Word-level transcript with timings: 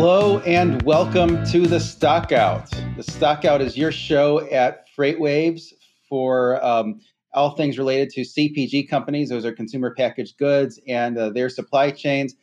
Hello 0.00 0.38
and 0.46 0.80
welcome 0.82 1.44
to 1.46 1.66
the 1.66 1.80
Stockout. 1.80 2.70
The 2.96 3.02
Stockout 3.02 3.60
is 3.60 3.76
your 3.76 3.90
show 3.90 4.48
at 4.48 4.86
FreightWaves 4.96 5.72
for 6.08 6.64
um, 6.64 7.00
all 7.34 7.56
things 7.56 7.78
related 7.78 8.10
to 8.10 8.20
CPG 8.20 8.88
companies. 8.88 9.28
Those 9.28 9.44
are 9.44 9.50
consumer 9.50 9.92
packaged 9.96 10.38
goods 10.38 10.78
and 10.86 11.18
uh, 11.18 11.30
their 11.30 11.48
supply 11.48 11.90
chains. 11.90 12.36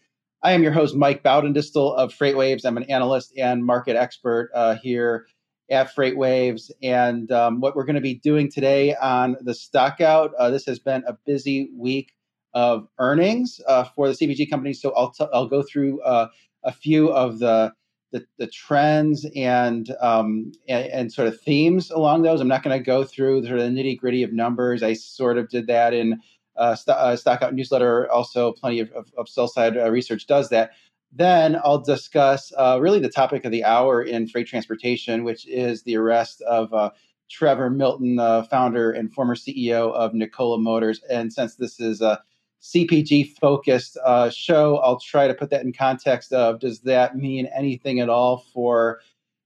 I 0.43 0.51
am 0.51 0.63
your 0.63 0.73
host, 0.73 0.97
Mike 0.97 1.23
Baudendistel 1.23 1.95
of 1.95 2.13
FreightWaves. 2.13 2.65
I'm 2.65 2.75
an 2.75 2.83
analyst 2.91 3.31
and 3.37 3.65
market 3.65 3.95
expert 3.95 4.51
uh, 4.53 4.75
here 4.75 5.25
at 5.71 5.95
FreightWaves. 5.95 6.71
And 6.83 7.31
um, 7.31 7.61
what 7.61 7.73
we're 7.73 7.85
going 7.85 7.95
to 7.95 8.01
be 8.01 8.15
doing 8.15 8.51
today 8.51 8.95
on 8.95 9.37
the 9.39 9.53
Stockout, 9.53 10.31
uh, 10.37 10.49
this 10.49 10.65
has 10.65 10.79
been 10.79 11.05
a 11.07 11.13
busy 11.25 11.69
week 11.73 12.11
of 12.53 12.89
earnings 12.99 13.61
uh, 13.65 13.85
for 13.95 14.09
the 14.09 14.13
CPG 14.13 14.49
companies. 14.49 14.81
So 14.81 14.91
I'll, 14.93 15.11
t- 15.11 15.27
I'll 15.33 15.47
go 15.47 15.63
through 15.63 16.01
uh, 16.01 16.27
a 16.65 16.71
few 16.71 17.11
of 17.11 17.39
the 17.39 17.73
the, 18.15 18.25
the 18.37 18.47
trends 18.47 19.25
and, 19.35 19.93
um, 19.99 20.53
and, 20.69 20.85
and 20.87 21.11
sort 21.11 21.27
of 21.27 21.39
themes 21.41 21.91
along 21.91 22.21
those. 22.21 22.39
I'm 22.39 22.47
not 22.47 22.63
going 22.63 22.77
to 22.77 22.83
go 22.83 23.03
through 23.03 23.45
sort 23.45 23.59
of 23.59 23.65
the 23.65 23.69
nitty 23.69 23.97
gritty 23.97 24.23
of 24.23 24.31
numbers. 24.31 24.83
I 24.83 24.93
sort 24.93 25.37
of 25.37 25.49
did 25.49 25.67
that 25.67 25.93
in 25.93 26.21
uh, 26.55 26.75
st- 26.75 26.95
uh, 26.97 27.17
Stockout 27.17 27.53
newsletter. 27.53 28.09
Also, 28.09 28.53
plenty 28.53 28.79
of, 28.79 28.89
of, 28.93 29.11
of 29.17 29.27
sell 29.27 29.49
side 29.49 29.75
uh, 29.75 29.91
research 29.91 30.27
does 30.27 30.47
that. 30.49 30.71
Then 31.11 31.57
I'll 31.61 31.81
discuss 31.81 32.53
uh, 32.57 32.77
really 32.81 32.99
the 32.99 33.09
topic 33.09 33.43
of 33.43 33.51
the 33.51 33.65
hour 33.65 34.01
in 34.01 34.27
freight 34.27 34.47
transportation, 34.47 35.25
which 35.25 35.45
is 35.47 35.83
the 35.83 35.97
arrest 35.97 36.41
of 36.43 36.73
uh, 36.73 36.91
Trevor 37.29 37.69
Milton, 37.69 38.17
uh, 38.17 38.43
founder 38.43 38.91
and 38.91 39.13
former 39.13 39.35
CEO 39.35 39.91
of 39.91 40.13
Nikola 40.13 40.59
Motors. 40.59 41.01
And 41.09 41.33
since 41.33 41.55
this 41.55 41.81
is 41.81 42.01
a 42.01 42.21
CPG 42.65 43.37
focused 43.37 43.95
uh, 44.03 44.29
show. 44.31 44.77
I'll 44.77 44.99
try 44.99 45.27
to 45.27 45.35
put 45.35 45.51
that 45.51 45.61
in 45.61 45.71
context 45.71 46.33
of 46.33 46.59
does 46.59 46.79
that 46.81 47.15
mean 47.15 47.47
anything 47.55 47.99
at 47.99 48.09
all 48.09 48.43
for 48.53 49.01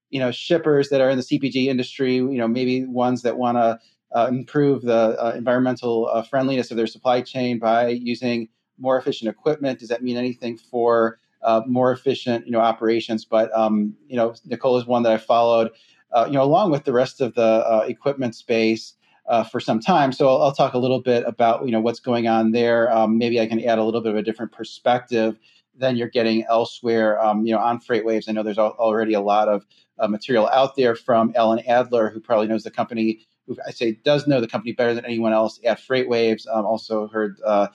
you 0.10 0.20
know 0.20 0.32
shippers 0.32 0.88
that 0.90 1.02
are 1.02 1.10
in 1.10 1.18
the 1.18 1.24
CPG 1.24 1.66
industry? 1.66 2.16
You 2.16 2.38
know, 2.38 2.48
maybe 2.48 2.86
ones 2.86 3.22
that 3.24 3.38
want 3.38 3.58
to 3.58 3.80
uh, 4.16 4.28
improve 4.28 4.84
the 4.84 5.22
uh, 5.22 5.34
environmental 5.36 6.08
uh, 6.08 6.22
friendliness 6.22 6.72
of 6.72 6.78
their 6.78 6.88
supply 6.88 7.22
chain 7.22 7.60
by 7.60 7.90
using 7.90 8.48
more 8.78 8.98
efficient 8.98 9.30
equipment. 9.30 9.80
Does 9.80 9.90
that 9.90 10.02
mean 10.02 10.16
anything 10.16 10.58
for 10.58 11.20
uh, 11.44 11.62
more 11.68 11.92
efficient 11.92 12.46
you 12.46 12.54
know 12.54 12.62
operations? 12.62 13.26
But 13.26 13.52
um, 13.54 13.96
you 14.08 14.16
know, 14.16 14.34
Nikola 14.46 14.80
is 14.80 14.86
one 14.86 15.04
that 15.04 15.12
I 15.12 15.18
followed. 15.18 15.72
Uh, 16.14 16.26
you 16.26 16.34
know, 16.34 16.44
along 16.44 16.72
with 16.72 16.86
the 16.86 16.94
rest 16.94 17.20
of 17.20 17.36
the 17.36 17.84
equipment 17.86 18.34
space 18.34 18.94
uh, 19.30 19.44
for 19.44 19.60
some 19.60 19.80
time. 19.80 20.12
So 20.12 20.28
I'll, 20.28 20.42
I'll, 20.42 20.52
talk 20.52 20.74
a 20.74 20.80
little 20.80 21.02
bit 21.02 21.24
about 21.26 21.64
you 21.66 21.72
know 21.72 21.80
what's 21.80 22.00
going 22.00 22.28
on 22.28 22.52
there. 22.52 22.92
Um, 22.92 23.18
maybe 23.18 23.40
I 23.40 23.46
can 23.46 23.64
add 23.64 23.78
a 23.78 23.84
little 23.84 24.02
bit 24.02 24.12
of 24.12 24.18
a 24.18 24.24
different 24.24 24.52
perspective 24.52 25.40
than 25.78 25.96
you're 25.96 26.10
getting 26.10 26.44
elsewhere. 26.50 27.22
Um, 27.22 27.46
you 27.46 27.54
know, 27.54 27.60
on 27.60 27.80
FreightWaves, 27.80 28.28
I 28.28 28.34
know 28.34 28.44
there's 28.44 28.58
al- 28.58 28.76
already 28.80 29.14
a 29.14 29.22
lot 29.22 29.48
of 29.48 29.66
uh, 30.00 30.08
material 30.08 30.50
out 30.50 30.76
there 30.76 30.96
from 30.96 31.32
Alan 31.36 31.60
Adler, 31.68 32.10
who 32.10 32.20
probably 32.20 32.48
knows 32.48 32.64
the 32.64 32.72
company. 32.72 33.20
Who 33.48 33.56
I 33.66 33.72
say 33.72 34.00
does 34.04 34.28
know 34.28 34.42
the 34.42 34.48
company 34.48 34.74
better 34.74 34.96
than 34.96 35.06
anyone 35.06 35.32
else 35.32 35.60
at 35.64 35.80
FreightWaves. 35.80 36.48
Um, 36.52 36.66
also 36.66 37.08
heard. 37.08 37.40
Uh, 37.46 37.68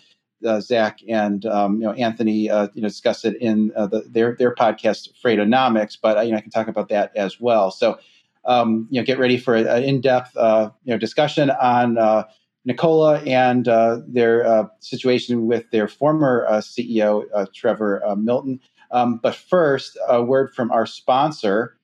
uh, 0.45 0.61
Zach 0.61 0.99
and 1.09 1.47
um, 1.47 1.77
you 1.77 1.87
know 1.87 1.93
Anthony, 1.93 2.51
uh, 2.51 2.69
you 2.75 2.83
know, 2.83 2.89
discuss 2.89 3.25
it 3.25 3.37
in 3.41 3.73
uh, 3.77 3.87
the, 3.87 4.03
their 4.03 4.37
their 4.39 4.55
podcast 4.55 5.09
Freightonomics, 5.25 5.97
but 6.03 6.27
you 6.27 6.33
know 6.33 6.37
I 6.37 6.43
can 6.43 6.51
talk 6.51 6.69
about 6.69 6.91
that 6.91 7.17
as 7.17 7.41
well. 7.41 7.71
So 7.71 7.99
um, 8.47 8.87
you 8.91 9.01
know, 9.01 9.05
get 9.05 9.19
ready 9.19 9.37
for 9.37 9.55
an 9.55 9.83
in-depth, 9.83 10.37
uh, 10.37 10.71
you 10.85 10.93
know, 10.93 10.99
discussion 10.99 11.51
on 11.51 11.99
uh, 11.99 12.25
Nikola 12.65 13.21
and 13.21 13.69
uh, 13.69 14.01
their 14.07 14.47
uh, 14.47 14.65
situation 14.81 15.47
with 15.47 15.71
their 15.71 15.89
former 15.89 16.47
uh, 16.49 16.59
CEO, 16.59 17.25
uh, 17.35 17.47
Trevor 17.55 18.03
Milton. 18.17 18.61
Um, 18.91 19.19
but 19.23 19.35
first, 19.35 19.99
a 20.09 20.23
word 20.23 20.55
from 20.55 20.71
our 20.71 20.87
sponsor. 20.87 21.77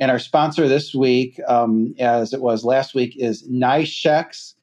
And 0.00 0.10
our 0.10 0.18
sponsor 0.18 0.68
this 0.68 0.94
week, 0.94 1.40
um, 1.48 1.94
as 1.98 2.32
it 2.32 2.40
was 2.40 2.64
last 2.64 2.94
week, 2.94 3.16
is 3.16 3.48
NYSHEX. 3.48 4.54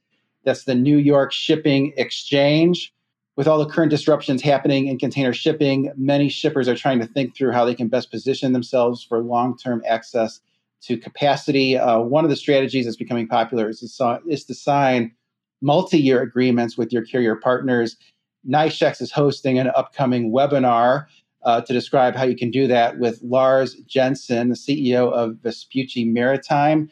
That's 0.46 0.64
the 0.64 0.76
New 0.76 0.98
York 0.98 1.34
Shipping 1.34 1.94
Exchange. 1.98 2.94
With 3.36 3.48
all 3.48 3.60
the 3.60 3.66
current 3.66 3.90
disruptions 3.90 4.42
happening 4.42 4.88
in 4.88 4.98
container 4.98 5.34
shipping, 5.34 5.92
many 5.98 6.30
shippers 6.30 6.70
are 6.70 6.76
trying 6.76 7.00
to 7.00 7.06
think 7.06 7.36
through 7.36 7.52
how 7.52 7.66
they 7.66 7.76
can 7.76 7.90
best 7.90 8.10
position 8.10 8.54
themselves 8.54 9.04
for 9.04 9.20
long 9.20 9.58
term 9.58 9.84
access 9.86 10.40
to 10.86 10.98
capacity. 10.98 11.78
Uh, 11.78 12.00
one 12.00 12.24
of 12.24 12.30
the 12.30 12.36
strategies 12.36 12.86
that's 12.86 12.98
becoming 12.98 13.28
popular 13.28 13.70
is 13.70 13.80
to, 13.80 14.20
is 14.28 14.46
to 14.46 14.54
sign 14.54 15.12
multi-year 15.62 16.22
agreements 16.22 16.78
with 16.78 16.92
your 16.94 17.04
carrier 17.04 17.36
partners. 17.36 17.98
NYSHEX 18.48 19.02
is 19.02 19.12
hosting 19.12 19.58
an 19.58 19.72
upcoming 19.76 20.32
webinar 20.32 21.08
uh, 21.44 21.62
to 21.62 21.74
describe 21.74 22.16
how 22.16 22.24
you 22.24 22.36
can 22.36 22.52
do 22.52 22.68
that 22.68 23.00
with 23.00 23.22
Lars 23.24 23.76
Jensen, 23.88 24.50
the 24.50 24.56
CEO 24.56 25.12
of 25.12 25.38
Vespucci 25.44 26.06
Maritime, 26.06 26.90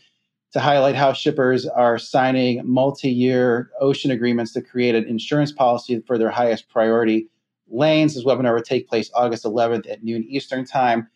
to 0.54 0.60
highlight 0.60 0.96
how 0.96 1.14
shippers 1.14 1.66
are 1.68 1.98
signing 1.98 2.62
multi-year 2.64 3.72
ocean 3.80 4.12
agreements 4.12 4.54
to 4.54 4.62
create 4.62 4.94
an 4.96 5.06
insurance 5.06 5.52
policy 5.52 6.00
for 6.06 6.18
their 6.18 6.30
highest 6.30 6.70
priority 6.70 7.28
lanes. 7.70 8.14
This 8.14 8.24
webinar 8.24 8.54
will 8.54 8.62
take 8.62 8.88
place 8.88 9.10
August 9.16 9.44
11th 9.44 9.90
at 9.92 10.04
noon 10.04 10.24
Eastern 10.30 10.66
Time. 10.66 11.08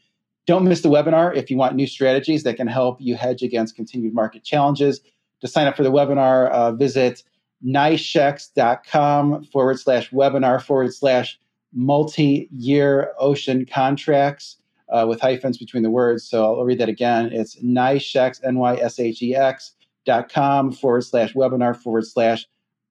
Don't 0.48 0.64
miss 0.64 0.80
the 0.82 0.90
webinar 0.90 1.36
if 1.36 1.52
you 1.52 1.58
want 1.58 1.76
new 1.76 1.86
strategies 1.86 2.44
that 2.44 2.56
can 2.56 2.68
help 2.68 3.02
you 3.02 3.16
hedge 3.16 3.44
against 3.44 3.76
continued 3.76 4.14
market 4.14 4.46
challenges. 4.46 5.02
To 5.42 5.48
sign 5.48 5.68
up 5.68 5.76
for 5.76 5.84
the 5.84 5.92
webinar, 5.92 6.50
uh, 6.50 6.72
visit 6.72 7.22
nyshex.com 7.66 9.44
forward 9.44 9.80
slash 9.80 10.10
webinar 10.12 10.64
forward 10.64 10.94
slash 10.94 11.38
multi 11.74 12.48
year 12.52 13.12
ocean 13.20 13.66
contracts 13.66 14.58
uh, 14.90 15.06
with 15.08 15.20
hyphens 15.20 15.58
between 15.58 15.84
the 15.84 15.90
words. 15.90 16.24
So 16.24 16.46
I'll 16.46 16.64
read 16.64 16.80
that 16.80 16.90
again. 16.90 17.30
It's 17.34 17.62
nyshex, 17.62 18.40
N 18.44 18.58
Y 18.58 18.78
S 18.78 19.00
H 19.00 19.22
E 19.22 19.36
X 19.36 19.74
dot 20.06 20.30
com 20.30 20.72
forward 20.72 21.04
slash 21.04 21.34
webinar 21.34 21.76
forward 21.76 22.06
slash 22.06 22.48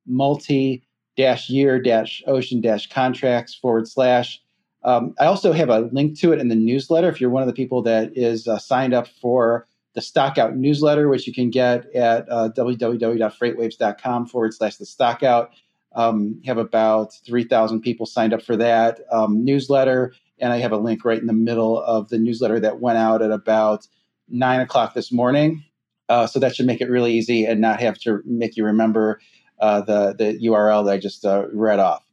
multi 0.07 0.83
dash 1.17 1.49
year 1.49 1.81
dash 1.81 2.23
ocean 2.27 2.61
dash 2.61 2.91
contracts 2.91 3.55
forward 3.55 3.89
slash 3.89 4.43
um, 4.87 5.15
I 5.19 5.27
also 5.27 5.53
have 5.53 5.69
a 5.69 5.81
link 5.93 6.19
to 6.21 6.33
it 6.33 6.39
in 6.39 6.49
the 6.49 6.55
newsletter 6.55 7.09
if 7.09 7.21
you're 7.21 7.29
one 7.29 7.43
of 7.43 7.49
the 7.49 7.53
people 7.53 7.83
that 7.83 8.17
is 8.17 8.47
uh, 8.47 8.59
signed 8.59 8.95
up 8.95 9.09
for 9.21 9.67
the 9.95 10.01
Stockout 10.01 10.57
newsletter, 10.57 11.09
which 11.09 11.27
you 11.27 11.35
can 11.35 11.51
get 11.51 11.93
at 11.93 12.31
uh, 12.31 12.51
www.freightwaves.com 12.57 14.27
forward 14.27 14.55
slash 14.55 14.77
the 14.77 14.87
Stockout. 14.87 15.51
Um, 15.97 16.41
have 16.45 16.59
about 16.59 17.15
3,000 17.27 17.81
people 17.81 18.07
signed 18.07 18.33
up 18.33 18.43
for 18.43 18.57
that 18.59 19.01
um, 19.11 19.45
newsletter. 19.45 20.15
And 20.39 20.53
I 20.53 20.59
have 20.59 20.73
a 20.73 20.77
link 20.77 21.05
right 21.05 21.19
in 21.19 21.27
the 21.27 21.33
middle 21.33 21.83
of 21.83 22.11
the 22.11 22.19
newsletter 22.19 22.61
that 22.61 22.81
went 22.81 22.99
out 22.99 23.23
at 23.23 23.31
about 23.31 23.89
nine 24.29 24.61
o'clock 24.61 24.95
this 24.95 25.11
morning. 25.11 25.65
Uh, 26.09 26.27
so 26.27 26.39
that 26.39 26.55
should 26.55 26.67
make 26.67 26.81
it 26.81 26.91
really 26.91 27.13
easy 27.15 27.45
and 27.45 27.61
not 27.61 27.81
have 27.81 27.99
to 28.01 28.21
make 28.25 28.57
you 28.57 28.65
remember 28.65 29.19
uh, 29.59 29.81
the, 29.81 30.15
the 30.17 30.39
URL 30.47 30.85
that 30.85 30.93
I 30.93 30.99
just 30.99 31.25
uh, 31.25 31.47
read 31.53 31.81
off. 31.81 32.06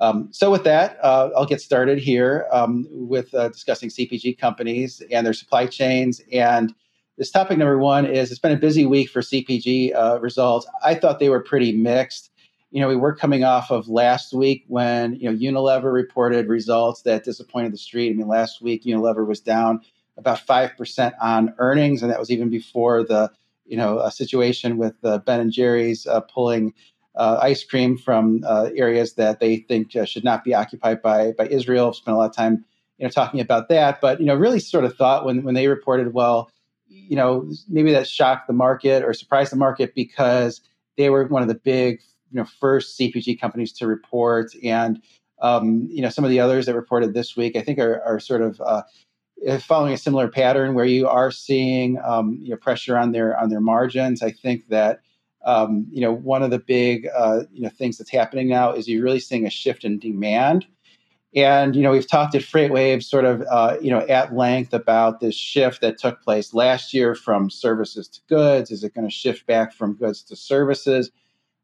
Um, 0.00 0.28
so 0.32 0.50
with 0.50 0.64
that, 0.64 0.98
uh, 1.02 1.28
I'll 1.36 1.46
get 1.46 1.60
started 1.60 1.98
here 1.98 2.46
um, 2.50 2.86
with 2.90 3.32
uh, 3.34 3.48
discussing 3.48 3.90
CPG 3.90 4.38
companies 4.38 5.02
and 5.10 5.26
their 5.26 5.34
supply 5.34 5.66
chains. 5.66 6.22
And 6.32 6.74
this 7.18 7.30
topic 7.30 7.58
number 7.58 7.76
one 7.76 8.06
is 8.06 8.30
it's 8.30 8.40
been 8.40 8.52
a 8.52 8.56
busy 8.56 8.86
week 8.86 9.10
for 9.10 9.20
CPG 9.20 9.94
uh, 9.94 10.18
results. 10.20 10.66
I 10.82 10.94
thought 10.94 11.18
they 11.18 11.28
were 11.28 11.42
pretty 11.42 11.72
mixed. 11.72 12.30
You 12.70 12.80
know, 12.80 12.88
we 12.88 12.96
were 12.96 13.14
coming 13.14 13.44
off 13.44 13.70
of 13.70 13.88
last 13.88 14.32
week 14.32 14.64
when 14.68 15.16
you 15.16 15.30
know 15.30 15.36
Unilever 15.36 15.92
reported 15.92 16.48
results 16.48 17.02
that 17.02 17.24
disappointed 17.24 17.72
the 17.72 17.78
street. 17.78 18.10
I 18.10 18.14
mean, 18.14 18.28
last 18.28 18.62
week 18.62 18.84
Unilever 18.84 19.26
was 19.26 19.40
down 19.40 19.82
about 20.16 20.40
five 20.40 20.76
percent 20.78 21.14
on 21.20 21.52
earnings, 21.58 22.02
and 22.02 22.10
that 22.10 22.18
was 22.18 22.30
even 22.30 22.48
before 22.48 23.04
the 23.04 23.30
you 23.66 23.76
know 23.76 24.08
situation 24.08 24.78
with 24.78 24.94
uh, 25.04 25.18
Ben 25.18 25.40
and 25.40 25.52
Jerry's 25.52 26.06
uh, 26.06 26.20
pulling 26.20 26.72
uh, 27.16 27.38
ice 27.42 27.64
cream 27.64 27.96
from 27.96 28.42
uh, 28.46 28.70
areas 28.74 29.14
that 29.14 29.40
they 29.40 29.56
think 29.56 29.94
uh, 29.96 30.04
should 30.04 30.24
not 30.24 30.44
be 30.44 30.54
occupied 30.54 31.02
by 31.02 31.32
by 31.32 31.46
Israel. 31.46 31.92
Spent 31.92 32.14
a 32.14 32.18
lot 32.18 32.30
of 32.30 32.36
time, 32.36 32.64
you 32.98 33.04
know, 33.04 33.10
talking 33.10 33.40
about 33.40 33.68
that. 33.68 34.00
But 34.00 34.20
you 34.20 34.26
know, 34.26 34.34
really 34.34 34.60
sort 34.60 34.84
of 34.84 34.96
thought 34.96 35.24
when 35.24 35.42
when 35.42 35.54
they 35.54 35.68
reported, 35.68 36.14
well, 36.14 36.50
you 36.88 37.16
know, 37.16 37.50
maybe 37.68 37.92
that 37.92 38.08
shocked 38.08 38.46
the 38.46 38.52
market 38.52 39.02
or 39.02 39.12
surprised 39.12 39.52
the 39.52 39.56
market 39.56 39.94
because 39.94 40.60
they 40.96 41.10
were 41.10 41.26
one 41.26 41.42
of 41.42 41.48
the 41.48 41.54
big, 41.54 42.00
you 42.30 42.38
know, 42.38 42.44
first 42.44 42.98
CPG 42.98 43.40
companies 43.40 43.72
to 43.74 43.86
report, 43.86 44.52
and 44.62 45.02
um, 45.42 45.88
you 45.90 46.02
know, 46.02 46.10
some 46.10 46.24
of 46.24 46.30
the 46.30 46.40
others 46.40 46.66
that 46.66 46.74
reported 46.74 47.14
this 47.14 47.36
week, 47.36 47.56
I 47.56 47.62
think, 47.62 47.78
are, 47.78 48.02
are 48.02 48.20
sort 48.20 48.42
of 48.42 48.60
uh, 48.60 48.82
following 49.60 49.94
a 49.94 49.98
similar 49.98 50.28
pattern 50.28 50.74
where 50.74 50.84
you 50.84 51.08
are 51.08 51.30
seeing 51.30 51.98
um, 52.04 52.38
you 52.42 52.50
know 52.50 52.56
pressure 52.56 52.96
on 52.96 53.12
their 53.12 53.38
on 53.38 53.48
their 53.48 53.60
margins. 53.60 54.22
I 54.22 54.30
think 54.30 54.68
that 54.68 55.00
um, 55.44 55.86
you 55.90 56.00
know, 56.00 56.12
one 56.12 56.42
of 56.42 56.50
the 56.50 56.58
big 56.58 57.08
uh, 57.16 57.42
you 57.52 57.62
know 57.62 57.70
things 57.70 57.98
that's 57.98 58.10
happening 58.10 58.48
now 58.48 58.72
is 58.72 58.88
you're 58.88 59.02
really 59.02 59.20
seeing 59.20 59.46
a 59.46 59.50
shift 59.50 59.84
in 59.84 59.98
demand. 59.98 60.66
And 61.34 61.76
you 61.76 61.82
know, 61.82 61.92
we've 61.92 62.08
talked 62.08 62.34
at 62.34 62.42
FreightWaves 62.42 63.04
sort 63.04 63.24
of 63.24 63.42
uh, 63.50 63.76
you 63.80 63.90
know 63.90 64.00
at 64.08 64.34
length 64.34 64.74
about 64.74 65.20
this 65.20 65.34
shift 65.34 65.80
that 65.80 65.98
took 65.98 66.22
place 66.22 66.52
last 66.52 66.92
year 66.92 67.14
from 67.14 67.50
services 67.50 68.08
to 68.08 68.20
goods. 68.28 68.70
Is 68.70 68.84
it 68.84 68.94
going 68.94 69.08
to 69.08 69.14
shift 69.14 69.46
back 69.46 69.72
from 69.72 69.94
goods 69.94 70.22
to 70.24 70.36
services? 70.36 71.10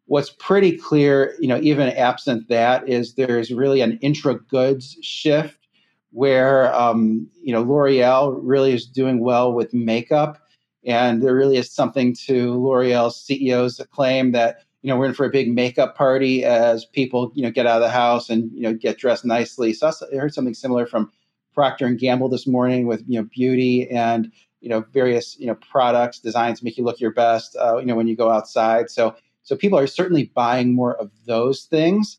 What's 0.06 0.30
pretty 0.30 0.76
clear, 0.78 1.34
you 1.40 1.48
know, 1.48 1.58
even 1.60 1.88
absent 1.88 2.48
that, 2.48 2.88
is 2.88 3.14
there's 3.14 3.52
really 3.52 3.80
an 3.80 3.98
intra 4.02 4.38
goods 4.38 4.96
shift 5.02 5.66
where 6.12 6.74
um, 6.74 7.28
you 7.42 7.52
know 7.52 7.62
L'Oreal 7.62 8.38
really 8.40 8.72
is 8.72 8.86
doing 8.86 9.20
well 9.20 9.52
with 9.52 9.74
makeup, 9.74 10.45
and 10.86 11.22
there 11.22 11.34
really 11.34 11.56
is 11.56 11.70
something 11.70 12.14
to 12.14 12.54
L'Oreal's 12.54 13.26
CEO's 13.28 13.84
claim 13.90 14.32
that 14.32 14.62
you 14.82 14.88
know 14.88 14.96
we're 14.96 15.06
in 15.06 15.14
for 15.14 15.26
a 15.26 15.30
big 15.30 15.52
makeup 15.52 15.96
party 15.96 16.44
as 16.44 16.84
people 16.84 17.32
you 17.34 17.42
know 17.42 17.50
get 17.50 17.66
out 17.66 17.76
of 17.76 17.82
the 17.82 17.90
house 17.90 18.30
and 18.30 18.50
you 18.52 18.62
know 18.62 18.72
get 18.72 18.96
dressed 18.96 19.24
nicely. 19.24 19.72
So 19.72 19.90
I 20.12 20.16
heard 20.16 20.32
something 20.32 20.54
similar 20.54 20.86
from 20.86 21.10
Procter 21.52 21.86
and 21.86 21.98
Gamble 21.98 22.28
this 22.28 22.46
morning 22.46 22.86
with 22.86 23.02
you 23.06 23.20
know 23.20 23.28
beauty 23.30 23.90
and 23.90 24.32
you 24.60 24.68
know 24.68 24.84
various 24.92 25.38
you 25.38 25.46
know 25.46 25.56
products 25.56 26.20
designed 26.20 26.56
to 26.58 26.64
make 26.64 26.78
you 26.78 26.84
look 26.84 27.00
your 27.00 27.12
best 27.12 27.56
uh, 27.56 27.78
you 27.78 27.86
know 27.86 27.96
when 27.96 28.06
you 28.06 28.16
go 28.16 28.30
outside. 28.30 28.88
So 28.88 29.16
so 29.42 29.56
people 29.56 29.78
are 29.78 29.86
certainly 29.88 30.30
buying 30.34 30.74
more 30.74 30.96
of 30.96 31.10
those 31.26 31.64
things 31.64 32.18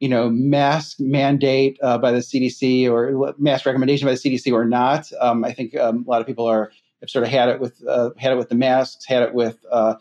you 0.00 0.08
know, 0.08 0.30
mask 0.30 0.98
mandate 0.98 1.78
uh, 1.82 1.98
by 1.98 2.10
the 2.10 2.20
CDC 2.20 2.90
or 2.90 3.34
mask 3.38 3.66
recommendation 3.66 4.06
by 4.06 4.12
the 4.12 4.18
CDC 4.18 4.50
or 4.50 4.64
not. 4.64 5.12
Um, 5.20 5.44
I 5.44 5.52
think 5.52 5.76
um, 5.76 6.04
a 6.06 6.10
lot 6.10 6.22
of 6.22 6.26
people 6.26 6.46
are 6.46 6.72
have 7.00 7.10
sort 7.10 7.24
of 7.24 7.30
had 7.30 7.48
it 7.48 7.60
with 7.60 7.82
uh, 7.86 8.10
had 8.16 8.32
it 8.32 8.36
with 8.36 8.48
the 8.48 8.54
masks, 8.54 9.04
had 9.06 9.22
it 9.22 9.34
with 9.34 9.58
uh, 9.70 9.94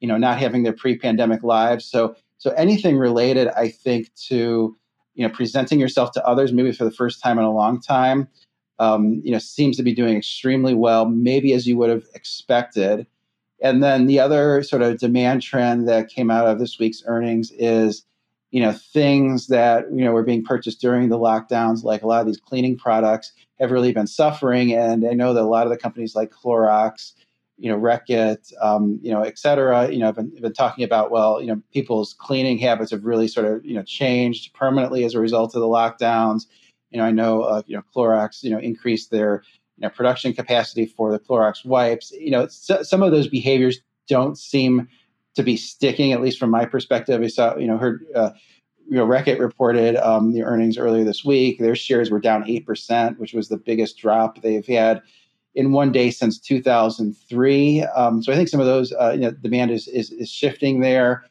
you 0.00 0.08
know 0.08 0.16
not 0.16 0.38
having 0.38 0.62
their 0.62 0.72
pre-pandemic 0.72 1.42
lives. 1.42 1.84
So 1.84 2.16
so 2.38 2.50
anything 2.50 2.98
related, 2.98 3.48
I 3.48 3.68
think, 3.68 4.14
to 4.28 4.76
you 5.14 5.26
know 5.26 5.32
presenting 5.32 5.80
yourself 5.80 6.12
to 6.12 6.26
others, 6.26 6.52
maybe 6.52 6.72
for 6.72 6.84
the 6.84 6.90
first 6.90 7.22
time 7.22 7.38
in 7.38 7.44
a 7.44 7.52
long 7.52 7.80
time, 7.80 8.28
um, 8.78 9.20
you 9.24 9.32
know, 9.32 9.38
seems 9.38 9.76
to 9.76 9.82
be 9.82 9.94
doing 9.94 10.16
extremely 10.16 10.74
well, 10.74 11.06
maybe 11.06 11.52
as 11.52 11.66
you 11.66 11.76
would 11.78 11.90
have 11.90 12.04
expected. 12.14 13.06
And 13.60 13.82
then 13.82 14.06
the 14.06 14.20
other 14.20 14.62
sort 14.62 14.82
of 14.82 14.98
demand 14.98 15.42
trend 15.42 15.88
that 15.88 16.08
came 16.08 16.30
out 16.30 16.46
of 16.46 16.58
this 16.58 16.78
week's 16.78 17.02
earnings 17.06 17.50
is 17.52 18.04
you 18.50 18.60
know 18.60 18.72
things 18.72 19.48
that 19.48 19.86
you 19.92 20.04
know 20.04 20.12
were 20.12 20.22
being 20.22 20.44
purchased 20.44 20.80
during 20.80 21.08
the 21.08 21.18
lockdowns 21.18 21.82
like 21.82 22.02
a 22.02 22.06
lot 22.06 22.20
of 22.20 22.26
these 22.26 22.38
cleaning 22.38 22.76
products 22.76 23.32
have 23.60 23.70
really 23.70 23.92
been 23.92 24.06
suffering. 24.06 24.72
And 24.72 25.06
i 25.06 25.12
know 25.12 25.34
that 25.34 25.42
a 25.42 25.44
lot 25.44 25.66
of 25.66 25.70
the 25.70 25.76
companies 25.76 26.14
like 26.14 26.30
clorox 26.30 27.12
you 27.56 27.70
know 27.70 27.78
reckitt 27.78 28.52
um, 28.60 28.98
you 29.00 29.12
know 29.12 29.22
et 29.22 29.38
cetera 29.38 29.88
you 29.88 29.98
know 29.98 30.06
have 30.06 30.16
been, 30.16 30.34
been 30.40 30.52
talking 30.52 30.82
about 30.82 31.12
well 31.12 31.40
you 31.40 31.46
know 31.46 31.62
people's 31.72 32.12
cleaning 32.14 32.58
habits 32.58 32.90
have 32.90 33.04
really 33.04 33.28
sort 33.28 33.46
of 33.46 33.64
you 33.64 33.74
know 33.74 33.82
changed 33.84 34.52
permanently 34.54 35.04
as 35.04 35.14
a 35.14 35.20
result 35.20 35.54
of 35.54 35.60
the 35.60 35.66
lockdowns. 35.66 36.46
You 36.90 36.98
know 36.98 37.04
i 37.04 37.10
know 37.12 37.42
uh, 37.42 37.62
you 37.66 37.76
know 37.76 37.82
clorox 37.94 38.42
you 38.42 38.50
know 38.50 38.58
increased 38.58 39.10
their 39.10 39.44
you 39.76 39.82
know 39.82 39.88
production 39.90 40.32
capacity 40.32 40.86
for 40.86 41.12
the 41.12 41.18
clorox 41.18 41.64
wipes. 41.64 42.12
You 42.12 42.30
know 42.32 42.46
some 42.48 43.02
of 43.02 43.12
those 43.12 43.28
behaviors 43.28 43.80
don't 44.08 44.36
seem 44.36 44.88
to 45.34 45.42
be 45.42 45.56
sticking, 45.56 46.12
at 46.12 46.20
least 46.20 46.38
from 46.38 46.50
my 46.50 46.64
perspective. 46.64 47.20
I 47.20 47.26
saw, 47.26 47.56
you 47.56 47.66
know, 47.66 47.76
heard, 47.76 48.04
uh, 48.14 48.30
you 48.88 48.96
know, 48.96 49.06
Reckitt 49.06 49.38
reported 49.38 49.96
um, 49.96 50.32
the 50.32 50.42
earnings 50.42 50.78
earlier 50.78 51.04
this 51.04 51.24
week. 51.24 51.58
Their 51.58 51.74
shares 51.74 52.10
were 52.10 52.20
down 52.20 52.44
8%, 52.44 53.18
which 53.18 53.32
was 53.32 53.48
the 53.48 53.56
biggest 53.56 53.98
drop 53.98 54.42
they've 54.42 54.66
had 54.66 55.02
in 55.54 55.72
one 55.72 55.92
day 55.92 56.10
since 56.10 56.38
2003. 56.38 57.82
Um, 57.82 58.22
so 58.22 58.32
I 58.32 58.36
think 58.36 58.48
some 58.48 58.60
of 58.60 58.66
those, 58.66 58.92
uh, 58.92 59.12
you 59.12 59.20
know, 59.20 59.30
demand 59.30 59.70
is, 59.70 59.88
is, 59.88 60.10
is, 60.10 60.30
shifting 60.30 60.80
there. 60.80 61.24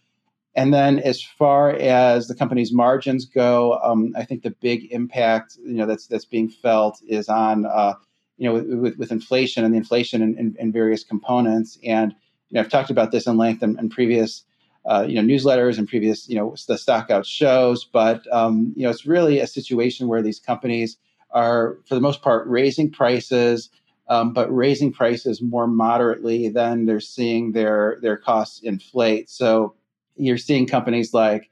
And 0.55 0.73
then 0.73 0.99
as 0.99 1.21
far 1.21 1.71
as 1.71 2.27
the 2.27 2.35
company's 2.35 2.71
margins 2.71 3.25
go, 3.25 3.79
um, 3.83 4.13
I 4.15 4.23
think 4.23 4.43
the 4.43 4.51
big 4.51 4.91
impact, 4.91 5.57
you 5.63 5.73
know, 5.73 5.85
that's, 5.85 6.07
that's 6.07 6.25
being 6.25 6.49
felt 6.49 7.01
is 7.07 7.27
on, 7.27 7.65
uh, 7.65 7.93
you 8.37 8.47
know, 8.47 8.53
with, 8.53 8.67
with, 8.67 8.97
with, 8.97 9.11
inflation 9.11 9.65
and 9.65 9.73
the 9.73 9.77
inflation 9.77 10.21
in, 10.21 10.37
in, 10.37 10.55
in 10.59 10.71
various 10.71 11.03
components. 11.03 11.77
And 11.83 12.13
you 12.49 12.55
know, 12.55 12.61
I've 12.61 12.69
talked 12.69 12.91
about 12.91 13.11
this 13.11 13.25
in 13.25 13.37
length 13.37 13.63
in, 13.63 13.77
in 13.79 13.89
previous, 13.89 14.43
uh, 14.85 15.05
you 15.07 15.15
know, 15.15 15.21
newsletters 15.21 15.77
and 15.77 15.87
previous, 15.87 16.27
you 16.27 16.35
know, 16.35 16.55
the 16.67 16.77
stock 16.77 17.09
out 17.09 17.25
shows. 17.25 17.85
But 17.85 18.25
um, 18.33 18.73
you 18.75 18.83
know, 18.83 18.89
it's 18.89 19.05
really 19.05 19.39
a 19.39 19.47
situation 19.47 20.07
where 20.07 20.21
these 20.21 20.39
companies 20.39 20.97
are, 21.31 21.77
for 21.87 21.95
the 21.95 22.01
most 22.01 22.21
part, 22.21 22.47
raising 22.47 22.91
prices, 22.91 23.69
um, 24.09 24.33
but 24.33 24.53
raising 24.53 24.91
prices 24.91 25.41
more 25.41 25.67
moderately 25.67 26.49
than 26.49 26.85
they're 26.85 26.99
seeing 26.99 27.53
their 27.53 27.97
their 28.01 28.17
costs 28.17 28.61
inflate. 28.61 29.29
So 29.29 29.73
you're 30.15 30.37
seeing 30.37 30.67
companies 30.67 31.13
like, 31.13 31.49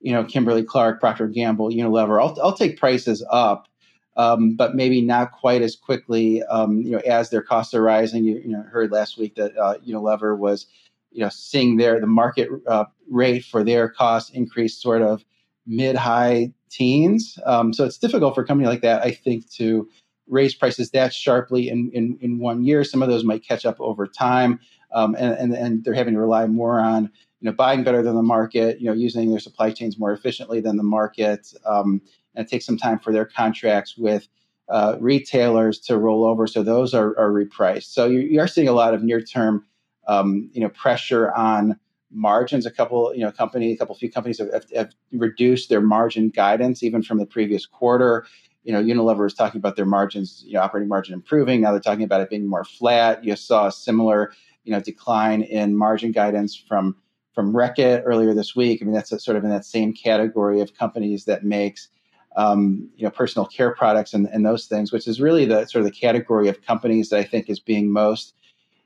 you 0.00 0.12
know, 0.12 0.24
Kimberly 0.24 0.62
Clark, 0.62 1.00
Procter 1.00 1.26
Gamble, 1.26 1.70
Unilever. 1.70 2.22
I'll, 2.22 2.38
I'll 2.42 2.56
take 2.56 2.78
prices 2.78 3.24
up 3.30 3.68
um, 4.16 4.54
but 4.54 4.74
maybe 4.74 5.00
not 5.00 5.32
quite 5.32 5.62
as 5.62 5.76
quickly, 5.76 6.42
um, 6.44 6.80
you 6.82 6.92
know, 6.92 6.98
as 6.98 7.30
their 7.30 7.42
costs 7.42 7.74
are 7.74 7.82
rising. 7.82 8.24
You, 8.24 8.36
you 8.38 8.48
know, 8.48 8.62
heard 8.62 8.92
last 8.92 9.18
week 9.18 9.34
that 9.36 9.56
uh, 9.56 9.78
Unilever 9.86 10.36
was, 10.36 10.66
you 11.14 11.20
know, 11.20 11.30
seeing 11.30 11.76
their 11.76 12.00
the 12.00 12.06
market 12.06 12.48
uh, 12.66 12.84
rate 13.10 13.44
for 13.44 13.64
their 13.64 13.88
cost 13.88 14.34
increase 14.34 14.76
sort 14.76 15.00
of 15.00 15.24
mid 15.66 15.96
high 15.96 16.52
teens. 16.70 17.38
Um, 17.46 17.72
so 17.72 17.84
it's 17.84 17.98
difficult 17.98 18.34
for 18.34 18.42
a 18.42 18.46
company 18.46 18.68
like 18.68 18.82
that, 18.82 19.02
I 19.02 19.12
think, 19.12 19.48
to 19.52 19.88
raise 20.26 20.54
prices 20.54 20.90
that 20.90 21.12
sharply 21.12 21.68
in, 21.68 21.90
in, 21.92 22.18
in 22.20 22.38
one 22.38 22.64
year. 22.64 22.82
Some 22.82 23.02
of 23.02 23.08
those 23.08 23.24
might 23.24 23.46
catch 23.46 23.64
up 23.64 23.80
over 23.80 24.06
time, 24.06 24.58
um, 24.92 25.14
and, 25.14 25.34
and 25.34 25.52
and 25.54 25.84
they're 25.84 25.94
having 25.94 26.14
to 26.14 26.20
rely 26.20 26.46
more 26.46 26.80
on 26.80 27.04
you 27.40 27.50
know 27.50 27.52
buying 27.52 27.84
better 27.84 28.02
than 28.02 28.16
the 28.16 28.22
market, 28.22 28.80
you 28.80 28.86
know, 28.86 28.92
using 28.92 29.30
their 29.30 29.40
supply 29.40 29.70
chains 29.70 29.98
more 29.98 30.12
efficiently 30.12 30.60
than 30.60 30.76
the 30.76 30.82
market. 30.82 31.52
Um, 31.64 32.02
and 32.34 32.44
it 32.46 32.50
takes 32.50 32.66
some 32.66 32.76
time 32.76 32.98
for 32.98 33.12
their 33.12 33.24
contracts 33.24 33.96
with 33.96 34.28
uh, 34.68 34.96
retailers 34.98 35.78
to 35.78 35.98
roll 35.98 36.24
over. 36.24 36.46
So 36.46 36.62
those 36.62 36.94
are, 36.94 37.16
are 37.18 37.30
repriced. 37.30 37.92
So 37.92 38.06
you, 38.06 38.20
you, 38.20 38.40
are 38.40 38.48
seeing 38.48 38.68
a 38.68 38.72
lot 38.72 38.94
of 38.94 39.02
near 39.02 39.20
term, 39.20 39.64
um, 40.06 40.50
you 40.52 40.60
know, 40.60 40.68
pressure 40.68 41.32
on 41.32 41.78
margins. 42.10 42.66
A 42.66 42.70
couple, 42.70 43.14
you 43.14 43.20
know, 43.20 43.32
company, 43.32 43.72
a 43.72 43.76
couple 43.76 43.94
few 43.94 44.10
companies 44.10 44.38
have, 44.38 44.52
have, 44.52 44.66
have, 44.74 44.92
reduced 45.12 45.68
their 45.68 45.80
margin 45.80 46.28
guidance 46.28 46.82
even 46.82 47.02
from 47.02 47.18
the 47.18 47.26
previous 47.26 47.66
quarter. 47.66 48.26
You 48.62 48.72
know, 48.72 48.82
Unilever 48.82 49.26
is 49.26 49.34
talking 49.34 49.58
about 49.58 49.76
their 49.76 49.86
margins, 49.86 50.42
you 50.46 50.54
know, 50.54 50.60
operating 50.60 50.88
margin 50.88 51.14
improving. 51.14 51.60
Now 51.60 51.72
they're 51.72 51.80
talking 51.80 52.04
about 52.04 52.20
it 52.20 52.30
being 52.30 52.46
more 52.46 52.64
flat. 52.64 53.24
You 53.24 53.36
saw 53.36 53.66
a 53.66 53.72
similar, 53.72 54.32
you 54.64 54.72
know, 54.72 54.80
decline 54.80 55.42
in 55.42 55.76
margin 55.76 56.12
guidance 56.12 56.56
from 56.56 56.96
from 57.34 57.52
Reckitt 57.52 58.02
earlier 58.06 58.32
this 58.32 58.54
week. 58.54 58.80
I 58.80 58.84
mean, 58.84 58.94
that's 58.94 59.10
sort 59.24 59.36
of 59.36 59.42
in 59.42 59.50
that 59.50 59.64
same 59.64 59.92
category 59.92 60.60
of 60.60 60.74
companies 60.74 61.24
that 61.24 61.44
makes 61.44 61.88
um, 62.36 62.88
you 62.96 63.04
know, 63.04 63.10
personal 63.10 63.46
care 63.46 63.74
products 63.74 64.12
and, 64.12 64.26
and 64.28 64.44
those 64.44 64.66
things, 64.66 64.92
which 64.92 65.06
is 65.06 65.20
really 65.20 65.44
the 65.44 65.66
sort 65.66 65.84
of 65.84 65.84
the 65.84 65.96
category 65.96 66.48
of 66.48 66.62
companies 66.62 67.10
that 67.10 67.18
I 67.18 67.24
think 67.24 67.48
is 67.48 67.60
being 67.60 67.92
most 67.92 68.34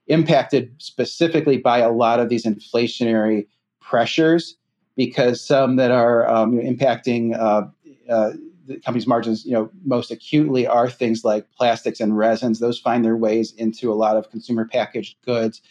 impacted 0.09 0.75
specifically 0.79 1.59
by 1.59 1.79
a 1.79 1.91
lot 1.91 2.21
of 2.21 2.29
these 2.29 2.45
inflationary 2.45 3.47
pressures, 3.81 4.57
because 4.97 5.41
some 5.45 5.77
that 5.77 5.91
are 5.91 6.29
um, 6.29 6.59
impacting 6.59 7.39
uh, 7.39 7.67
uh, 8.11 8.33
the 8.67 8.79
company's 8.81 9.07
margins, 9.07 9.47
you 9.47 9.53
know, 9.53 9.71
most 9.85 10.11
acutely 10.11 10.67
are 10.67 10.91
things 10.91 11.25
like 11.25 11.51
plastics 11.53 12.01
and 12.01 12.17
resins. 12.17 12.59
Those 12.59 12.79
find 12.79 13.05
their 13.05 13.17
ways 13.17 13.53
into 13.55 13.93
a 13.93 13.95
lot 13.95 14.17
of 14.17 14.31
consumer 14.31 14.67
packaged 14.67 15.17
goods 15.25 15.63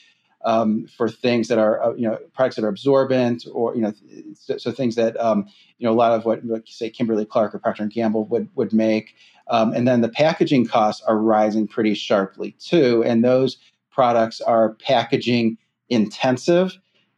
um, 0.45 0.87
for 0.87 1.09
things 1.09 1.47
that 1.47 1.57
are 1.57 1.83
uh, 1.83 1.93
you 1.93 2.07
know 2.07 2.17
products 2.33 2.55
that 2.55 2.65
are 2.65 2.69
absorbent 2.69 3.45
or 3.51 3.75
you 3.75 3.81
know 3.81 3.93
so, 4.33 4.57
so 4.57 4.71
things 4.71 4.95
that 4.95 5.19
um, 5.19 5.47
you 5.77 5.85
know 5.85 5.93
a 5.93 5.95
lot 5.95 6.11
of 6.11 6.25
what 6.25 6.41
say 6.67 6.89
Kimberly 6.89 7.25
Clark 7.25 7.53
or 7.53 7.59
Procter 7.59 7.83
and 7.83 7.91
Gamble 7.91 8.25
would 8.25 8.49
would 8.55 8.73
make. 8.73 9.15
Um, 9.49 9.73
and 9.73 9.87
then 9.87 10.01
the 10.01 10.09
packaging 10.09 10.65
costs 10.65 11.01
are 11.03 11.17
rising 11.17 11.67
pretty 11.67 11.93
sharply 11.93 12.51
too, 12.59 13.03
and 13.05 13.23
those 13.23 13.57
products 13.97 14.39
are 14.41 14.75
packaging 14.75 15.57
intensive. 15.89 16.77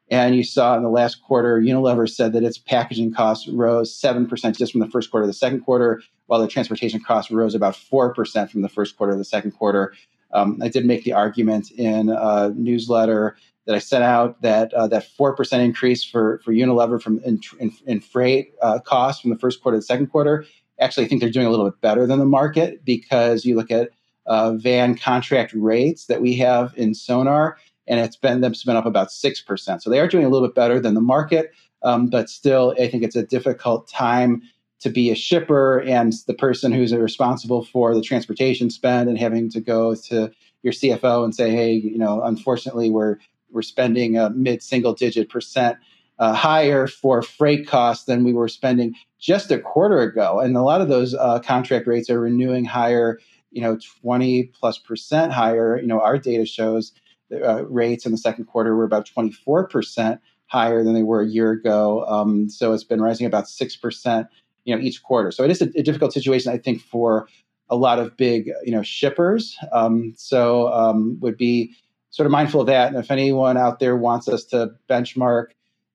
And 0.10 0.34
you 0.34 0.46
saw 0.46 0.78
in 0.78 0.82
the 0.82 0.90
last 0.90 1.22
quarter, 1.22 1.60
Unilever 1.60 2.10
said 2.10 2.32
that 2.34 2.44
its 2.44 2.58
packaging 2.58 3.14
costs 3.14 3.50
rose 3.50 3.94
7% 4.02 4.58
just 4.58 4.72
from 4.72 4.80
the 4.80 4.88
first 4.88 5.12
quarter 5.12 5.26
to 5.26 5.28
the 5.28 5.34
second 5.34 5.60
quarter, 5.66 6.02
while 6.28 6.40
the 6.40 6.48
transportation 6.48 7.02
costs 7.06 7.32
rose 7.32 7.54
about 7.54 7.76
4% 7.76 8.50
from 8.50 8.62
the 8.62 8.70
first 8.70 8.96
quarter 8.96 9.12
to 9.12 9.18
the 9.18 9.26
second 9.26 9.52
quarter. 9.52 9.94
Um, 10.32 10.58
I 10.64 10.70
did 10.70 10.86
make 10.86 11.04
the 11.04 11.12
argument 11.12 11.70
in 11.72 12.08
a 12.10 12.54
newsletter 12.56 13.36
that 13.66 13.76
I 13.76 13.80
sent 13.80 14.06
out 14.06 14.42
that 14.42 14.74
uh, 14.74 14.88
that 14.88 15.06
four 15.18 15.36
percent 15.36 15.64
increase 15.64 16.04
for 16.04 16.40
for 16.46 16.54
Unilever 16.54 17.02
from 17.02 17.20
in, 17.26 17.40
in, 17.60 17.72
in 17.88 18.00
freight 18.00 18.54
uh, 18.62 18.80
costs 18.80 19.22
from 19.22 19.32
the 19.32 19.38
first 19.38 19.62
quarter 19.62 19.76
to 19.78 19.80
the 19.80 19.86
second 19.86 20.08
quarter. 20.08 20.46
Actually, 20.80 21.06
I 21.06 21.10
think 21.10 21.22
they're 21.22 21.32
doing 21.32 21.48
a 21.48 21.50
little 21.50 21.70
bit 21.70 21.82
better 21.82 22.06
than 22.06 22.20
the 22.20 22.26
market 22.26 22.86
because 22.86 23.44
you 23.44 23.56
look 23.56 23.72
at 23.72 23.90
uh, 24.30 24.54
van 24.54 24.96
contract 24.96 25.52
rates 25.54 26.06
that 26.06 26.22
we 26.22 26.36
have 26.38 26.74
in 26.78 26.94
Sonar, 26.94 27.58
and 27.88 28.00
it's 28.00 28.16
been 28.16 28.42
them 28.42 28.54
been 28.66 28.76
up 28.78 28.86
about 28.86 29.12
six 29.12 29.42
percent. 29.42 29.84
So 29.84 29.90
they 29.90 30.00
are 30.00 30.08
doing 30.08 30.24
a 30.24 30.30
little 30.30 30.48
bit 30.48 30.56
better 30.56 30.80
than 30.80 30.94
the 30.94 31.02
market, 31.02 31.52
um, 31.84 32.08
but 32.08 32.30
still, 32.30 32.76
I 32.80 32.88
think 32.88 33.04
it's 33.04 33.16
a 33.16 33.24
difficult 33.24 33.90
time 33.90 34.42
to 34.80 34.90
be 34.90 35.10
a 35.10 35.16
shipper 35.16 35.82
and 35.82 36.14
the 36.28 36.34
person 36.34 36.72
who's 36.72 36.94
responsible 36.94 37.66
for 37.66 37.94
the 37.94 38.02
transportation 38.02 38.70
spend 38.70 39.10
and 39.10 39.18
having 39.18 39.50
to 39.50 39.60
go 39.60 39.94
to 39.94 40.32
your 40.64 40.74
CFO 40.74 41.24
and 41.24 41.36
say, 41.36 41.52
hey, 41.52 41.74
you 41.74 41.98
know, 41.98 42.22
unfortunately, 42.24 42.90
we're 42.90 43.18
we're 43.52 43.62
spending 43.62 44.18
a 44.18 44.30
mid 44.30 44.62
single 44.62 44.94
digit 44.94 45.30
percent 45.30 45.78
uh, 46.20 46.34
higher 46.34 46.86
for 46.86 47.22
freight 47.22 47.68
costs 47.68 48.06
than 48.06 48.24
we 48.24 48.34
were 48.34 48.48
spending 48.48 48.94
just 49.20 49.52
a 49.52 49.58
quarter 49.58 50.02
ago, 50.02 50.40
and 50.40 50.56
a 50.56 50.62
lot 50.62 50.82
of 50.82 50.88
those 50.88 51.16
uh, 51.16 51.40
contract 51.40 51.88
rates 51.88 52.10
are 52.10 52.20
renewing 52.20 52.66
higher, 52.66 53.20
you 53.52 53.62
know, 53.62 53.78
twenty 54.02 54.44
plus 54.44 54.78
percent 54.78 55.32
higher. 55.32 55.80
You 55.80 55.88
know, 55.88 56.02
our 56.02 56.18
data 56.18 56.46
shows 56.46 56.94
uh, 57.32 57.66
rates 57.66 58.06
in 58.06 58.12
the 58.12 58.18
second 58.18 58.46
quarter 58.46 58.76
were 58.76 58.86
about 58.86 59.06
twenty 59.06 59.32
four 59.32 59.68
percent 59.68 60.22
higher 60.48 60.84
than 60.84 60.94
they 60.94 61.04
were 61.04 61.22
a 61.22 61.28
year 61.28 61.52
ago. 61.52 62.06
Um, 62.06 62.50
so 62.50 62.74
it's 62.74 62.84
been 62.84 63.02
rising 63.02 63.28
about 63.28 63.48
six 63.48 63.76
percent 63.76 64.28
you 64.66 64.76
know 64.76 64.82
each 64.82 65.04
quarter. 65.04 65.32
So 65.32 65.44
it 65.44 65.52
is 65.52 65.62
a, 65.62 65.70
a 65.76 65.84
difficult 65.84 66.14
situation, 66.14 66.52
I 66.52 66.58
think, 66.58 66.82
for 66.82 67.28
a 67.70 67.76
lot 67.76 68.00
of 68.00 68.16
big 68.18 68.52
you 68.64 68.72
know 68.72 68.84
shippers. 68.84 69.58
Um, 69.72 70.14
so 70.18 70.72
um, 70.74 71.18
would 71.22 71.38
be 71.38 71.76
sort 72.12 72.26
of 72.26 72.32
mindful 72.32 72.62
of 72.62 72.68
that. 72.68 72.88
And 72.88 72.98
if 72.98 73.12
anyone 73.12 73.58
out 73.58 73.80
there 73.80 73.96
wants 73.96 74.28
us 74.28 74.44
to 74.46 74.72
benchmark 74.90 75.48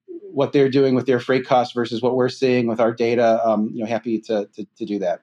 what 0.07 0.53
they're 0.53 0.69
doing 0.69 0.95
with 0.95 1.07
their 1.07 1.21
freight 1.21 1.47
costs 1.47 1.75
versus 1.75 2.03
what 2.03 2.17
we're 2.17 2.29
seeing 2.29 2.67
with 2.67 2.81
our 2.81 2.93
data, 2.93 3.41
um, 3.47 3.71
you 3.73 3.81
know, 3.81 3.87
happy 3.87 4.21
to, 4.21 4.49
to, 4.55 4.67
to 4.77 4.85
do 4.85 4.99
that. 4.99 5.21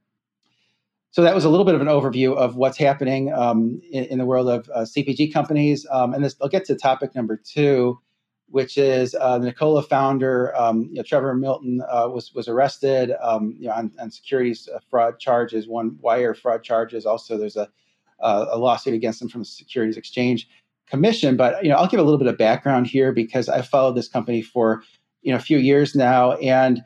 So 1.11 1.21
that 1.23 1.35
was 1.35 1.43
a 1.43 1.49
little 1.49 1.65
bit 1.65 1.75
of 1.75 1.81
an 1.81 1.87
overview 1.87 2.35
of 2.37 2.55
what's 2.55 2.77
happening 2.77 3.33
um, 3.33 3.81
in, 3.91 4.05
in, 4.05 4.17
the 4.17 4.25
world 4.25 4.47
of 4.47 4.69
uh, 4.73 4.79
CPG 4.81 5.33
companies. 5.33 5.85
Um, 5.91 6.13
and 6.13 6.23
this, 6.23 6.35
I'll 6.41 6.47
get 6.47 6.63
to 6.65 6.75
topic 6.75 7.13
number 7.15 7.35
two, 7.35 7.99
which 8.47 8.77
is 8.77 9.13
uh, 9.19 9.37
the 9.37 9.47
Nikola 9.47 9.83
founder, 9.83 10.55
um, 10.55 10.83
you 10.83 10.95
know, 10.95 11.03
Trevor 11.03 11.35
Milton, 11.35 11.81
uh, 11.89 12.07
was 12.07 12.33
was 12.33 12.47
arrested 12.47 13.11
um, 13.21 13.57
you 13.59 13.67
know, 13.67 13.73
on, 13.73 13.91
on 13.99 14.09
securities 14.09 14.69
uh, 14.73 14.79
fraud 14.89 15.19
charges, 15.19 15.67
one 15.67 15.97
wire 15.99 16.33
fraud 16.33 16.63
charges. 16.63 17.05
Also, 17.05 17.37
there's 17.37 17.57
a 17.57 17.69
a 18.21 18.57
lawsuit 18.57 18.93
against 18.93 19.21
him 19.21 19.27
from 19.27 19.41
the 19.41 19.45
Securities 19.45 19.97
Exchange 19.97 20.47
Commission. 20.87 21.35
But 21.35 21.63
you 21.63 21.69
know, 21.69 21.75
I'll 21.75 21.87
give 21.87 21.99
a 21.99 22.03
little 22.03 22.19
bit 22.19 22.27
of 22.27 22.37
background 22.37 22.87
here 22.87 23.11
because 23.11 23.49
I've 23.49 23.67
followed 23.67 23.95
this 23.95 24.07
company 24.07 24.41
for 24.41 24.83
you 25.23 25.31
know 25.31 25.37
a 25.37 25.41
few 25.41 25.57
years 25.57 25.95
now, 25.95 26.33
and 26.33 26.81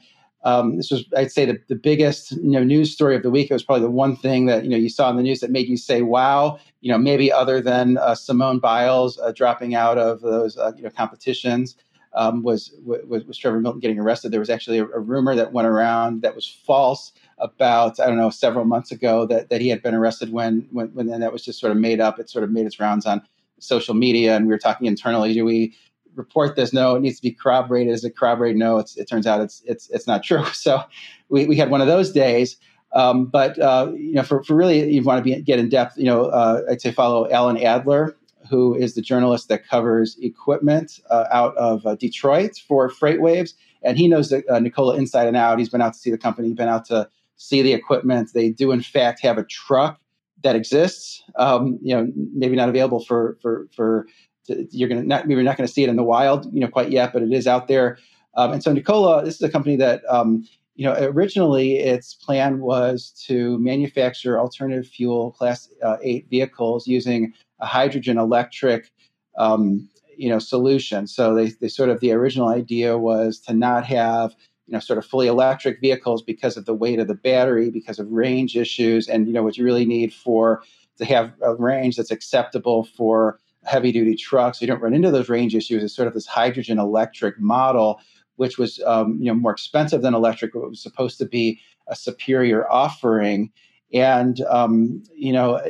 um, 0.45 0.77
this 0.77 0.91
was, 0.91 1.03
I'd 1.17 1.31
say, 1.31 1.45
the, 1.45 1.59
the 1.67 1.75
biggest 1.75 2.31
you 2.33 2.51
know 2.51 2.63
news 2.63 2.93
story 2.93 3.15
of 3.15 3.23
the 3.23 3.31
week. 3.31 3.49
It 3.49 3.53
was 3.53 3.63
probably 3.63 3.81
the 3.81 3.89
one 3.89 4.15
thing 4.15 4.45
that 4.45 4.63
you 4.63 4.69
know 4.69 4.77
you 4.77 4.89
saw 4.89 5.09
in 5.09 5.17
the 5.17 5.23
news 5.23 5.39
that 5.39 5.49
made 5.49 5.67
you 5.67 5.75
say, 5.75 6.03
"Wow!" 6.03 6.59
You 6.81 6.91
know, 6.91 6.99
maybe 6.99 7.31
other 7.31 7.59
than 7.59 7.97
uh, 7.97 8.13
Simone 8.13 8.59
Biles 8.59 9.19
uh, 9.19 9.31
dropping 9.31 9.73
out 9.73 9.97
of 9.97 10.21
those 10.21 10.55
uh, 10.57 10.71
you 10.77 10.83
know 10.83 10.91
competitions, 10.91 11.75
um, 12.13 12.43
was, 12.43 12.73
was, 12.85 13.25
was 13.25 13.37
Trevor 13.37 13.59
Milton 13.59 13.79
getting 13.79 13.99
arrested. 13.99 14.31
There 14.31 14.39
was 14.39 14.51
actually 14.51 14.77
a, 14.77 14.85
a, 14.85 14.99
rumor 14.99 15.35
that 15.35 15.51
went 15.51 15.67
around 15.67 16.21
that 16.21 16.35
was 16.35 16.47
false 16.47 17.11
about 17.39 17.99
I 17.99 18.05
don't 18.05 18.17
know 18.17 18.29
several 18.29 18.65
months 18.65 18.91
ago 18.91 19.25
that 19.25 19.49
that 19.49 19.61
he 19.61 19.67
had 19.67 19.81
been 19.81 19.95
arrested 19.95 20.31
when 20.31 20.67
when 20.71 20.89
when 20.89 21.07
that 21.07 21.33
was 21.33 21.43
just 21.43 21.59
sort 21.59 21.71
of 21.71 21.77
made 21.79 21.99
up. 21.99 22.19
It 22.19 22.29
sort 22.29 22.43
of 22.43 22.51
made 22.51 22.67
its 22.67 22.79
rounds 22.79 23.07
on 23.07 23.23
social 23.59 23.95
media, 23.95 24.35
and 24.35 24.45
we 24.45 24.53
were 24.53 24.59
talking 24.59 24.85
internally. 24.85 25.33
Do 25.33 25.43
we 25.43 25.75
report 26.15 26.55
this? 26.55 26.73
No, 26.73 26.95
it 26.95 27.01
needs 27.01 27.17
to 27.17 27.21
be 27.21 27.31
corroborated. 27.31 27.93
Is 27.93 28.03
it 28.03 28.17
corroborated? 28.17 28.57
No, 28.57 28.77
it's, 28.77 28.97
it 28.97 29.07
turns 29.07 29.27
out 29.27 29.41
it's 29.41 29.61
it's 29.65 29.89
it's 29.89 30.07
not 30.07 30.23
true. 30.23 30.43
So 30.53 30.81
we, 31.29 31.45
we 31.45 31.55
had 31.57 31.69
one 31.69 31.81
of 31.81 31.87
those 31.87 32.11
days. 32.11 32.57
Um, 32.93 33.25
but 33.25 33.59
uh, 33.59 33.91
you 33.93 34.13
know, 34.13 34.23
for, 34.23 34.43
for 34.43 34.55
really 34.55 34.91
you 34.91 35.03
want 35.03 35.17
to 35.17 35.23
be 35.23 35.41
get 35.41 35.59
in 35.59 35.69
depth, 35.69 35.97
you 35.97 36.05
know, 36.05 36.25
uh, 36.27 36.61
I'd 36.69 36.81
say 36.81 36.91
follow 36.91 37.29
Alan 37.29 37.57
Adler, 37.57 38.15
who 38.49 38.73
is 38.73 38.95
the 38.95 39.01
journalist 39.01 39.49
that 39.49 39.67
covers 39.67 40.17
equipment 40.21 40.99
uh, 41.09 41.25
out 41.31 41.55
of 41.57 41.85
uh, 41.85 41.95
Detroit 41.95 42.57
for 42.67 42.89
FreightWaves, 42.89 43.53
and 43.83 43.97
he 43.97 44.07
knows 44.07 44.29
the, 44.29 44.43
uh, 44.49 44.59
Nikola 44.59 44.95
inside 44.95 45.27
and 45.27 45.35
out. 45.35 45.59
He's 45.59 45.69
been 45.69 45.81
out 45.81 45.93
to 45.93 45.99
see 45.99 46.11
the 46.11 46.17
company, 46.17 46.53
been 46.53 46.69
out 46.69 46.85
to 46.85 47.09
see 47.35 47.61
the 47.61 47.73
equipment. 47.73 48.31
They 48.33 48.49
do 48.49 48.71
in 48.71 48.81
fact 48.81 49.21
have 49.21 49.37
a 49.37 49.43
truck 49.43 49.99
that 50.43 50.55
exists. 50.55 51.21
Um, 51.35 51.77
you 51.81 51.95
know, 51.95 52.07
maybe 52.33 52.55
not 52.55 52.69
available 52.69 53.03
for 53.03 53.37
for 53.41 53.67
for 53.75 54.07
you're 54.47 54.89
going 54.89 55.01
to 55.01 55.07
not 55.07 55.27
maybe 55.27 55.43
not 55.43 55.57
going 55.57 55.67
to 55.67 55.73
see 55.73 55.83
it 55.83 55.89
in 55.89 55.95
the 55.95 56.03
wild, 56.03 56.51
you 56.53 56.59
know, 56.59 56.67
quite 56.67 56.91
yet, 56.91 57.13
but 57.13 57.21
it 57.21 57.31
is 57.31 57.47
out 57.47 57.67
there. 57.67 57.97
Um, 58.35 58.53
and 58.53 58.63
so 58.63 58.73
Nikola, 58.73 59.23
this 59.23 59.35
is 59.35 59.41
a 59.41 59.49
company 59.49 59.75
that 59.77 60.01
um, 60.09 60.47
you 60.75 60.85
know 60.85 60.93
originally 60.99 61.77
its 61.77 62.13
plan 62.13 62.59
was 62.59 63.11
to 63.27 63.57
manufacture 63.59 64.39
alternative 64.39 64.87
fuel 64.87 65.31
Class 65.31 65.69
uh, 65.83 65.97
Eight 66.01 66.27
vehicles 66.29 66.87
using 66.87 67.33
a 67.59 67.65
hydrogen 67.65 68.17
electric. 68.17 68.91
Um, 69.37 69.89
you 70.17 70.29
know 70.29 70.39
solution 70.39 71.07
so 71.07 71.35
they, 71.35 71.47
they 71.61 71.67
sort 71.67 71.89
of 71.89 71.99
the 71.99 72.11
original 72.11 72.47
idea 72.47 72.97
was 72.97 73.39
to 73.39 73.53
not 73.53 73.85
have 73.85 74.33
you 74.67 74.73
know 74.73 74.79
sort 74.79 74.97
of 74.97 75.05
fully 75.05 75.27
electric 75.27 75.79
vehicles 75.81 76.21
because 76.21 76.57
of 76.57 76.65
the 76.65 76.73
weight 76.73 76.99
of 76.99 77.07
the 77.07 77.15
battery 77.15 77.69
because 77.69 77.99
of 77.99 78.09
range 78.11 78.55
issues 78.55 79.07
and 79.07 79.27
you 79.27 79.33
know 79.33 79.43
what 79.43 79.57
you 79.57 79.63
really 79.63 79.85
need 79.85 80.13
for 80.13 80.63
to 80.97 81.05
have 81.05 81.33
a 81.41 81.55
range 81.55 81.97
that's 81.97 82.11
acceptable 82.11 82.85
for 82.95 83.39
heavy 83.65 83.91
duty 83.91 84.15
trucks. 84.15 84.61
You 84.61 84.67
don't 84.67 84.81
run 84.81 84.93
into 84.93 85.11
those 85.11 85.29
range 85.29 85.55
issues. 85.55 85.83
It's 85.83 85.95
sort 85.95 86.07
of 86.07 86.13
this 86.13 86.25
hydrogen 86.25 86.79
electric 86.79 87.39
model, 87.39 87.99
which 88.35 88.57
was 88.57 88.81
um, 88.85 89.17
you 89.19 89.25
know 89.25 89.35
more 89.35 89.51
expensive 89.51 90.01
than 90.01 90.13
electric, 90.13 90.53
but 90.53 90.69
was 90.69 90.81
supposed 90.81 91.17
to 91.19 91.25
be 91.25 91.59
a 91.87 91.95
superior 91.95 92.69
offering. 92.71 93.51
And 93.93 94.41
um, 94.41 95.03
you 95.15 95.33
know 95.33 95.61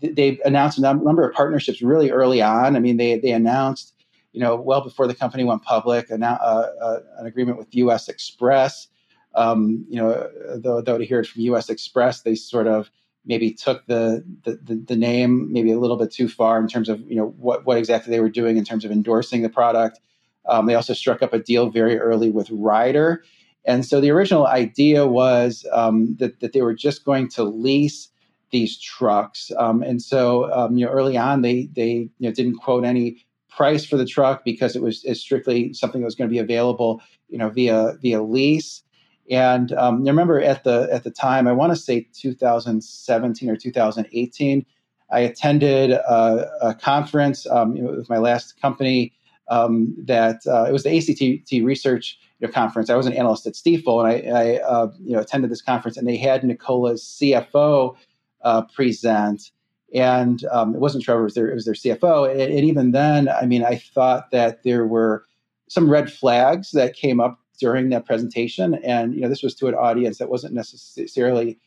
they 0.00 0.38
announced 0.44 0.78
a 0.78 0.82
number 0.82 1.28
of 1.28 1.34
partnerships 1.34 1.82
really 1.82 2.10
early 2.10 2.42
on. 2.42 2.76
I 2.76 2.80
mean, 2.80 2.96
they 2.96 3.18
they 3.18 3.32
announced 3.32 3.94
you 4.32 4.40
know 4.40 4.56
well 4.56 4.82
before 4.82 5.06
the 5.06 5.14
company 5.14 5.44
went 5.44 5.62
public 5.62 6.10
an, 6.10 6.22
uh, 6.22 6.36
uh, 6.36 7.00
an 7.18 7.26
agreement 7.26 7.58
with 7.58 7.74
U.S. 7.74 8.08
Express. 8.08 8.88
Um, 9.34 9.84
you 9.88 10.00
know, 10.00 10.30
though, 10.56 10.80
though 10.80 10.96
to 10.96 11.04
hear 11.04 11.20
it 11.20 11.26
from 11.26 11.42
U.S. 11.42 11.68
Express, 11.68 12.22
they 12.22 12.34
sort 12.34 12.66
of 12.66 12.90
maybe 13.26 13.52
took 13.52 13.84
the, 13.86 14.24
the, 14.44 14.82
the 14.86 14.96
name 14.96 15.52
maybe 15.52 15.72
a 15.72 15.78
little 15.78 15.96
bit 15.96 16.12
too 16.12 16.28
far 16.28 16.58
in 16.58 16.68
terms 16.68 16.88
of 16.88 17.00
you 17.10 17.16
know 17.16 17.34
what 17.38 17.66
what 17.66 17.76
exactly 17.76 18.10
they 18.10 18.20
were 18.20 18.30
doing 18.30 18.56
in 18.56 18.64
terms 18.64 18.84
of 18.84 18.90
endorsing 18.90 19.42
the 19.42 19.48
product. 19.48 20.00
Um, 20.48 20.66
they 20.66 20.74
also 20.74 20.94
struck 20.94 21.22
up 21.22 21.32
a 21.32 21.40
deal 21.40 21.70
very 21.70 21.98
early 21.98 22.30
with 22.30 22.48
Ryder, 22.50 23.24
and 23.64 23.84
so 23.84 24.00
the 24.00 24.10
original 24.10 24.46
idea 24.46 25.06
was 25.06 25.66
um, 25.72 26.16
that 26.18 26.40
that 26.40 26.52
they 26.52 26.62
were 26.62 26.74
just 26.74 27.04
going 27.04 27.28
to 27.30 27.44
lease 27.44 28.08
these 28.50 28.78
trucks. 28.78 29.50
Um, 29.58 29.82
and 29.82 30.00
so 30.00 30.52
um, 30.52 30.76
you 30.76 30.86
know 30.86 30.92
early 30.92 31.16
on 31.16 31.42
they 31.42 31.68
they 31.74 32.08
you 32.18 32.28
know 32.28 32.32
didn't 32.32 32.56
quote 32.56 32.84
any 32.84 33.24
price 33.50 33.84
for 33.84 33.96
the 33.96 34.06
truck 34.06 34.44
because 34.44 34.76
it 34.76 34.82
was 34.82 35.04
strictly 35.18 35.72
something 35.72 36.00
that 36.00 36.04
was 36.04 36.14
going 36.14 36.28
to 36.28 36.32
be 36.32 36.38
available 36.38 37.00
you 37.28 37.38
know 37.38 37.50
via 37.50 37.94
via 38.00 38.22
lease. 38.22 38.82
And 39.30 39.72
um, 39.72 40.02
I 40.06 40.10
remember 40.10 40.40
at 40.40 40.64
the 40.64 40.88
at 40.92 41.04
the 41.04 41.10
time, 41.10 41.48
I 41.48 41.52
want 41.52 41.72
to 41.72 41.76
say 41.76 42.08
2017 42.14 43.50
or 43.50 43.56
2018, 43.56 44.66
I 45.10 45.20
attended 45.20 45.90
a, 45.92 46.50
a 46.62 46.74
conference 46.74 47.46
um, 47.48 47.74
with 47.74 48.08
my 48.08 48.18
last 48.18 48.60
company. 48.60 49.12
Um, 49.48 49.94
that 50.06 50.40
uh, 50.48 50.64
it 50.64 50.72
was 50.72 50.82
the 50.82 50.96
ACT 50.96 51.64
Research 51.64 52.18
you 52.40 52.48
know, 52.48 52.52
conference. 52.52 52.90
I 52.90 52.96
was 52.96 53.06
an 53.06 53.12
analyst 53.12 53.46
at 53.46 53.54
Stifel, 53.54 54.04
and 54.04 54.28
I, 54.28 54.30
I 54.30 54.56
uh, 54.58 54.92
you 55.00 55.12
know 55.12 55.20
attended 55.20 55.50
this 55.50 55.62
conference, 55.62 55.96
and 55.96 56.06
they 56.06 56.16
had 56.16 56.42
Nikola's 56.42 57.02
CFO 57.04 57.96
uh, 58.42 58.62
present. 58.62 59.50
And 59.94 60.44
um, 60.50 60.74
it 60.74 60.80
wasn't 60.80 61.04
Trevor; 61.04 61.20
it 61.20 61.24
was 61.24 61.34
their, 61.34 61.48
it 61.48 61.54
was 61.54 61.64
their 61.64 61.74
CFO. 61.74 62.28
And, 62.28 62.40
and 62.40 62.64
even 62.64 62.90
then, 62.90 63.28
I 63.28 63.46
mean, 63.46 63.64
I 63.64 63.76
thought 63.76 64.32
that 64.32 64.64
there 64.64 64.84
were 64.84 65.24
some 65.68 65.88
red 65.88 66.12
flags 66.12 66.72
that 66.72 66.94
came 66.94 67.20
up 67.20 67.38
during 67.58 67.90
that 67.90 68.06
presentation. 68.06 68.74
And 68.76 69.14
you 69.14 69.20
know, 69.20 69.28
this 69.28 69.42
was 69.42 69.54
to 69.56 69.68
an 69.68 69.74
audience 69.74 70.18
that 70.18 70.28
wasn't 70.30 70.54
necessarily 70.54 71.58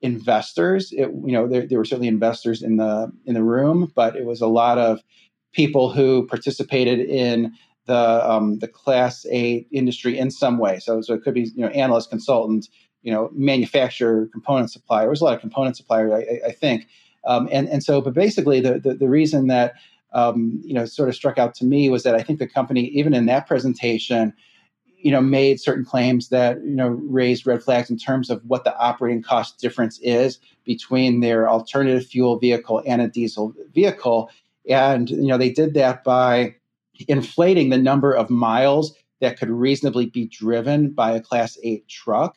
investors. 0.00 0.92
It, 0.92 1.08
you 1.24 1.32
know, 1.32 1.46
there, 1.46 1.66
there 1.66 1.78
were 1.78 1.84
certainly 1.84 2.08
investors 2.08 2.62
in 2.62 2.76
the 2.76 3.12
in 3.26 3.34
the 3.34 3.42
room, 3.42 3.92
but 3.94 4.16
it 4.16 4.24
was 4.24 4.40
a 4.40 4.46
lot 4.46 4.78
of 4.78 5.00
people 5.52 5.90
who 5.90 6.26
participated 6.26 7.00
in 7.00 7.52
the 7.86 8.30
um, 8.30 8.58
the 8.58 8.68
Class 8.68 9.26
8 9.30 9.66
industry 9.72 10.18
in 10.18 10.30
some 10.30 10.58
way. 10.58 10.78
So, 10.78 11.00
so 11.00 11.14
it 11.14 11.22
could 11.22 11.34
be 11.34 11.50
you 11.54 11.62
know 11.62 11.68
analyst, 11.68 12.10
consultant, 12.10 12.68
you 13.02 13.12
know, 13.12 13.30
manufacturer, 13.32 14.28
component 14.32 14.70
supplier. 14.70 15.04
There 15.04 15.10
was 15.10 15.20
a 15.20 15.24
lot 15.24 15.34
of 15.34 15.40
component 15.40 15.76
suppliers, 15.76 16.12
I, 16.12 16.48
I 16.48 16.52
think. 16.52 16.86
Um, 17.24 17.48
and 17.50 17.68
and 17.68 17.82
so, 17.82 18.00
but 18.00 18.14
basically, 18.14 18.60
the 18.60 18.78
the, 18.78 18.94
the 18.94 19.08
reason 19.08 19.48
that 19.48 19.74
um, 20.12 20.60
you 20.64 20.74
know 20.74 20.84
sort 20.84 21.08
of 21.08 21.14
struck 21.14 21.38
out 21.38 21.54
to 21.56 21.64
me 21.64 21.90
was 21.90 22.02
that 22.04 22.14
I 22.14 22.22
think 22.22 22.38
the 22.38 22.46
company, 22.46 22.86
even 22.88 23.14
in 23.14 23.26
that 23.26 23.46
presentation, 23.46 24.32
you 25.00 25.12
know, 25.12 25.20
made 25.20 25.60
certain 25.60 25.84
claims 25.84 26.28
that 26.28 26.62
you 26.62 26.74
know 26.74 26.88
raised 26.88 27.46
red 27.46 27.62
flags 27.62 27.90
in 27.90 27.98
terms 27.98 28.30
of 28.30 28.42
what 28.44 28.64
the 28.64 28.76
operating 28.78 29.22
cost 29.22 29.58
difference 29.58 29.98
is 30.00 30.38
between 30.64 31.20
their 31.20 31.48
alternative 31.48 32.06
fuel 32.06 32.38
vehicle 32.38 32.82
and 32.86 33.00
a 33.00 33.08
diesel 33.08 33.54
vehicle, 33.72 34.30
and 34.68 35.10
you 35.10 35.28
know 35.28 35.38
they 35.38 35.50
did 35.50 35.74
that 35.74 36.04
by 36.04 36.54
inflating 37.06 37.70
the 37.70 37.78
number 37.78 38.12
of 38.12 38.28
miles 38.28 38.94
that 39.20 39.38
could 39.38 39.50
reasonably 39.50 40.06
be 40.06 40.26
driven 40.26 40.90
by 40.90 41.12
a 41.12 41.20
Class 41.20 41.58
8 41.62 41.86
truck. 41.88 42.36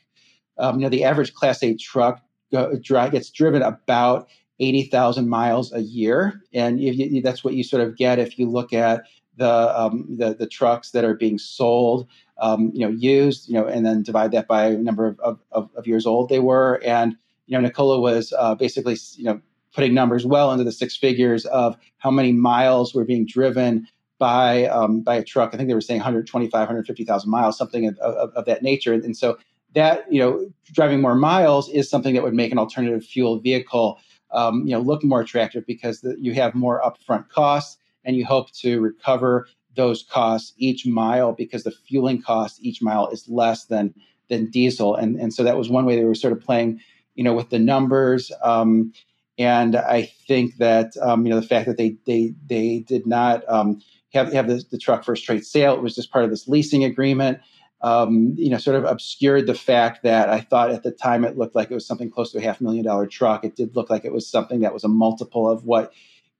Um, 0.58 0.80
you 0.80 0.84
know, 0.84 0.90
the 0.90 1.04
average 1.04 1.34
Class 1.34 1.64
8 1.64 1.80
truck 1.80 2.22
go, 2.52 2.76
dry, 2.82 3.10
gets 3.10 3.30
driven 3.30 3.62
about 3.62 4.28
80,000 4.60 5.28
miles 5.28 5.74
a 5.74 5.82
year, 5.82 6.42
and 6.54 6.80
you, 6.80 7.22
that's 7.22 7.44
what 7.44 7.56
you 7.56 7.64
sort 7.64 7.82
of 7.82 7.98
get 7.98 8.20
if 8.20 8.38
you 8.38 8.48
look 8.48 8.74
at 8.74 9.04
the 9.38 9.80
um, 9.80 10.06
the, 10.10 10.34
the 10.34 10.48
trucks 10.48 10.92
that 10.92 11.04
are 11.04 11.16
being 11.16 11.38
sold 11.38 12.08
um, 12.42 12.72
you 12.74 12.86
know, 12.86 12.90
used, 12.92 13.48
you 13.48 13.54
know, 13.54 13.68
and 13.68 13.86
then 13.86 14.02
divide 14.02 14.32
that 14.32 14.48
by 14.48 14.72
number 14.72 15.16
of, 15.24 15.40
of, 15.52 15.70
of 15.76 15.88
years 15.88 16.06
old 16.06 16.28
they 16.28 16.40
were. 16.40 16.82
And, 16.84 17.16
you 17.46 17.56
know, 17.56 17.62
Nikola 17.62 18.00
was 18.00 18.34
uh, 18.38 18.56
basically, 18.56 18.98
you 19.16 19.26
know, 19.26 19.40
putting 19.74 19.94
numbers 19.94 20.26
well 20.26 20.52
into 20.52 20.64
the 20.64 20.72
six 20.72 20.98
figures 20.98 21.46
of 21.46 21.78
how 21.98 22.12
many 22.12 22.34
miles 22.34 22.94
were 22.94 23.06
being 23.06 23.26
driven 23.26 23.88
by 24.18 24.66
um, 24.66 25.02
by 25.02 25.16
a 25.16 25.24
truck. 25.24 25.54
I 25.54 25.58
think 25.58 25.70
they 25.70 25.76
were 25.76 25.82
saying 25.82 26.00
125, 26.00 26.52
150,000 26.52 27.30
miles, 27.30 27.58
something 27.58 27.88
of, 27.88 27.98
of, 28.00 28.32
of, 28.32 28.46
that 28.46 28.64
nature. 28.64 28.94
And 28.94 29.16
so 29.16 29.38
that, 29.74 30.12
you 30.12 30.20
know, 30.20 30.52
driving 30.74 31.00
more 31.00 31.16
miles 31.16 31.70
is 31.70 31.90
something 31.90 32.14
that 32.16 32.24
would 32.24 32.34
make 32.34 32.52
an 32.52 32.58
alternative 32.58 33.06
fuel 33.06 33.40
vehicle, 33.40 34.00
um, 34.32 34.66
you 34.66 34.74
know, 34.74 34.82
look 34.82 35.04
more 35.04 35.22
attractive 35.22 35.66
because 35.66 36.02
the, 36.02 36.16
you 36.20 36.34
have 36.34 36.54
more 36.54 36.82
upfront 36.82 37.30
costs 37.30 37.78
and 38.04 38.16
you 38.16 38.26
hope 38.26 38.52
to 38.52 38.80
recover 38.80 39.48
those 39.76 40.04
costs 40.04 40.54
each 40.58 40.86
mile 40.86 41.32
because 41.32 41.64
the 41.64 41.72
fueling 41.72 42.22
cost 42.22 42.62
each 42.62 42.82
mile 42.82 43.08
is 43.10 43.28
less 43.30 43.66
than 43.66 43.94
than 44.30 44.50
diesel 44.50 44.96
and 44.96 45.18
and 45.18 45.34
so 45.34 45.44
that 45.44 45.58
was 45.58 45.70
one 45.70 45.86
way 45.86 45.96
they 45.96 46.04
were 46.04 46.16
sort 46.16 46.34
of 46.34 46.42
playing 46.42 46.80
you 47.16 47.24
know, 47.24 47.34
with 47.34 47.50
the 47.50 47.60
numbers. 47.60 48.32
Um, 48.44 48.94
and 49.38 49.76
I 49.76 50.12
think 50.28 50.58
that 50.58 50.92
um, 51.02 51.26
you 51.26 51.30
know 51.30 51.40
the 51.40 51.48
fact 51.48 51.68
that 51.68 51.78
they 51.78 51.98
they 52.06 52.34
they 52.48 52.80
did 52.80 53.08
not 53.08 53.48
um, 53.50 53.82
have 54.14 54.32
have 54.34 54.48
the, 54.48 54.64
the, 54.70 54.78
truck 54.78 55.04
for 55.04 55.14
a 55.14 55.18
straight 55.18 55.46
sale, 55.46 55.74
it 55.74 55.82
was 55.82 55.96
just 55.96 56.12
part 56.12 56.26
of 56.26 56.32
this 56.32 56.48
leasing 56.48 56.84
agreement. 56.84 57.40
Um, 57.82 58.36
you 58.38 58.50
know, 58.50 58.58
sort 58.58 58.76
of 58.76 58.84
obscured 58.84 59.48
the 59.48 59.56
fact 59.56 60.04
that 60.04 60.30
I 60.30 60.42
thought 60.42 60.70
at 60.70 60.84
the 60.84 60.92
time 60.92 61.24
it 61.26 61.38
looked 61.38 61.56
like 61.56 61.72
it 61.72 61.74
was 61.74 61.88
something 61.88 62.12
close 62.12 62.32
to 62.34 62.38
a 62.38 62.42
half 62.42 62.62
million 62.62 62.86
dollar 62.86 63.08
truck. 63.08 63.44
It 63.44 63.56
did 63.56 63.76
look 63.76 63.90
like 63.90 64.06
it 64.06 64.14
was 64.14 64.28
something 64.28 64.60
that 64.60 64.74
was 64.74 64.84
a 64.84 64.88
multiple 64.88 65.50
of 65.50 65.66
what 65.66 65.92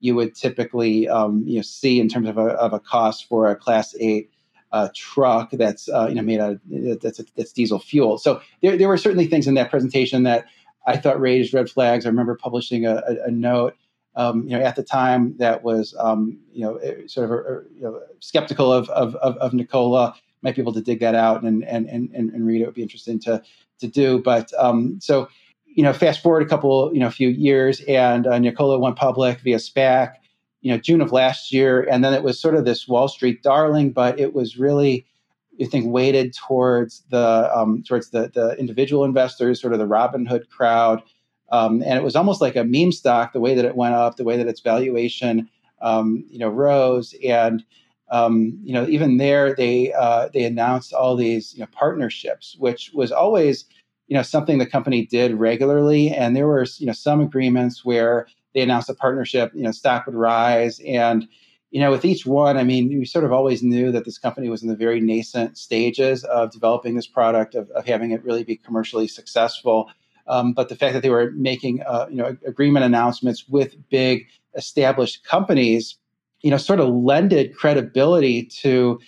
you 0.02 0.14
would 0.16 0.34
typically 0.34 1.08
um, 1.08 1.42
you 1.46 1.56
know 1.56 1.62
see 1.62 2.00
in 2.00 2.08
terms 2.08 2.28
of 2.28 2.36
a, 2.36 2.48
of 2.54 2.72
a 2.72 2.80
cost 2.80 3.28
for 3.28 3.48
a 3.48 3.56
Class 3.56 3.94
Eight 4.00 4.30
uh, 4.72 4.88
truck 4.94 5.50
that's 5.52 5.88
uh, 5.88 6.06
you 6.08 6.14
know 6.16 6.22
made 6.22 6.40
out 6.40 6.58
that's 7.00 7.20
that's 7.36 7.52
diesel 7.52 7.78
fuel. 7.78 8.18
So 8.18 8.40
there 8.62 8.76
there 8.76 8.88
were 8.88 8.98
certainly 8.98 9.26
things 9.26 9.46
in 9.46 9.54
that 9.54 9.70
presentation 9.70 10.24
that 10.24 10.46
I 10.86 10.96
thought 10.96 11.20
raised 11.20 11.54
red 11.54 11.70
flags. 11.70 12.04
I 12.04 12.08
remember 12.08 12.34
publishing 12.34 12.84
a, 12.84 12.96
a, 12.96 13.26
a 13.26 13.30
note, 13.30 13.76
um, 14.16 14.42
you 14.42 14.58
know, 14.58 14.64
at 14.64 14.74
the 14.74 14.82
time 14.82 15.36
that 15.38 15.62
was, 15.62 15.94
um, 15.98 16.38
you 16.52 16.64
know, 16.64 16.80
sort 17.06 17.30
of 17.30 17.30
a, 17.30 17.34
a, 17.36 17.62
you 17.74 17.82
know, 17.82 18.00
skeptical 18.18 18.72
of, 18.72 18.90
of, 18.90 19.14
of, 19.16 19.36
of, 19.36 19.54
Nikola. 19.54 20.14
Might 20.42 20.56
be 20.56 20.62
able 20.62 20.72
to 20.72 20.80
dig 20.80 20.98
that 20.98 21.14
out 21.14 21.44
and 21.44 21.64
and 21.64 21.88
and, 21.88 22.10
and 22.12 22.44
read 22.44 22.62
it. 22.62 22.66
Would 22.66 22.74
be 22.74 22.82
interesting 22.82 23.20
to 23.20 23.40
to 23.78 23.86
do. 23.86 24.18
But 24.18 24.52
um, 24.58 24.98
so, 25.00 25.28
you 25.74 25.82
know, 25.82 25.92
fast 25.92 26.22
forward 26.22 26.42
a 26.42 26.46
couple, 26.46 26.92
you 26.92 27.00
know, 27.00 27.06
a 27.06 27.12
few 27.12 27.28
years, 27.28 27.80
and 27.82 28.26
uh, 28.26 28.38
Nikola 28.38 28.78
went 28.78 28.96
public 28.96 29.40
via 29.40 29.56
SPAC. 29.56 30.14
You 30.60 30.70
know, 30.70 30.78
June 30.78 31.00
of 31.00 31.10
last 31.10 31.52
year, 31.52 31.82
and 31.90 32.04
then 32.04 32.14
it 32.14 32.22
was 32.22 32.38
sort 32.38 32.54
of 32.54 32.64
this 32.64 32.86
Wall 32.86 33.08
Street 33.08 33.42
darling, 33.42 33.90
but 33.90 34.20
it 34.20 34.32
was 34.32 34.56
really 34.56 35.04
I 35.60 35.64
think 35.64 35.86
weighted 35.86 36.34
towards 36.34 37.02
the 37.10 37.50
um, 37.54 37.82
towards 37.82 38.10
the 38.10 38.30
the 38.32 38.56
individual 38.58 39.04
investors, 39.04 39.60
sort 39.60 39.72
of 39.72 39.78
the 39.78 39.86
Robinhood 39.86 40.48
crowd, 40.48 41.02
um, 41.50 41.82
and 41.82 41.98
it 41.98 42.02
was 42.02 42.16
almost 42.16 42.40
like 42.40 42.56
a 42.56 42.64
meme 42.64 42.92
stock. 42.92 43.32
The 43.32 43.40
way 43.40 43.54
that 43.54 43.64
it 43.64 43.76
went 43.76 43.94
up, 43.94 44.16
the 44.16 44.24
way 44.24 44.36
that 44.36 44.46
its 44.46 44.60
valuation, 44.60 45.48
um, 45.80 46.24
you 46.28 46.38
know, 46.38 46.48
rose, 46.48 47.14
and 47.24 47.64
um, 48.10 48.58
you 48.62 48.72
know, 48.72 48.86
even 48.88 49.16
there 49.16 49.54
they 49.54 49.92
uh, 49.92 50.28
they 50.32 50.44
announced 50.44 50.92
all 50.92 51.16
these 51.16 51.54
you 51.54 51.60
know 51.60 51.68
partnerships, 51.72 52.56
which 52.58 52.90
was 52.94 53.12
always 53.12 53.64
you 54.12 54.18
know 54.18 54.22
something 54.22 54.58
the 54.58 54.66
company 54.66 55.06
did 55.06 55.32
regularly, 55.32 56.10
and 56.10 56.36
there 56.36 56.46
were 56.46 56.66
you 56.76 56.84
know 56.84 56.92
some 56.92 57.22
agreements 57.22 57.82
where 57.82 58.26
they 58.52 58.60
announced 58.60 58.90
a 58.90 58.94
partnership, 58.94 59.50
you 59.54 59.62
know, 59.62 59.70
stock 59.70 60.04
would 60.04 60.14
rise 60.14 60.78
and 60.86 61.26
you 61.70 61.80
know, 61.80 61.90
with 61.90 62.04
each 62.04 62.26
one, 62.26 62.58
I 62.58 62.64
mean, 62.64 62.98
we 62.98 63.06
sort 63.06 63.24
of 63.24 63.32
always 63.32 63.62
knew 63.62 63.90
that 63.92 64.04
this 64.04 64.18
company 64.18 64.50
was 64.50 64.62
in 64.62 64.68
the 64.68 64.76
very 64.76 65.00
nascent 65.00 65.56
stages 65.56 66.22
of 66.24 66.52
developing 66.52 66.96
this 66.96 67.06
product, 67.06 67.54
of, 67.54 67.70
of 67.70 67.86
having 67.86 68.10
it 68.10 68.22
really 68.22 68.44
be 68.44 68.56
commercially 68.56 69.08
successful. 69.08 69.88
Um, 70.26 70.52
but 70.52 70.68
the 70.68 70.76
fact 70.76 70.92
that 70.92 71.00
they 71.00 71.08
were 71.08 71.30
making, 71.30 71.80
uh, 71.86 72.08
you 72.10 72.16
know, 72.16 72.36
agreement 72.46 72.84
announcements 72.84 73.48
with 73.48 73.74
big 73.88 74.26
established 74.54 75.24
companies, 75.24 75.96
you 76.42 76.50
know, 76.50 76.58
sort 76.58 76.78
of 76.78 76.90
lended 76.90 77.56
credibility 77.56 78.44
to 78.60 79.00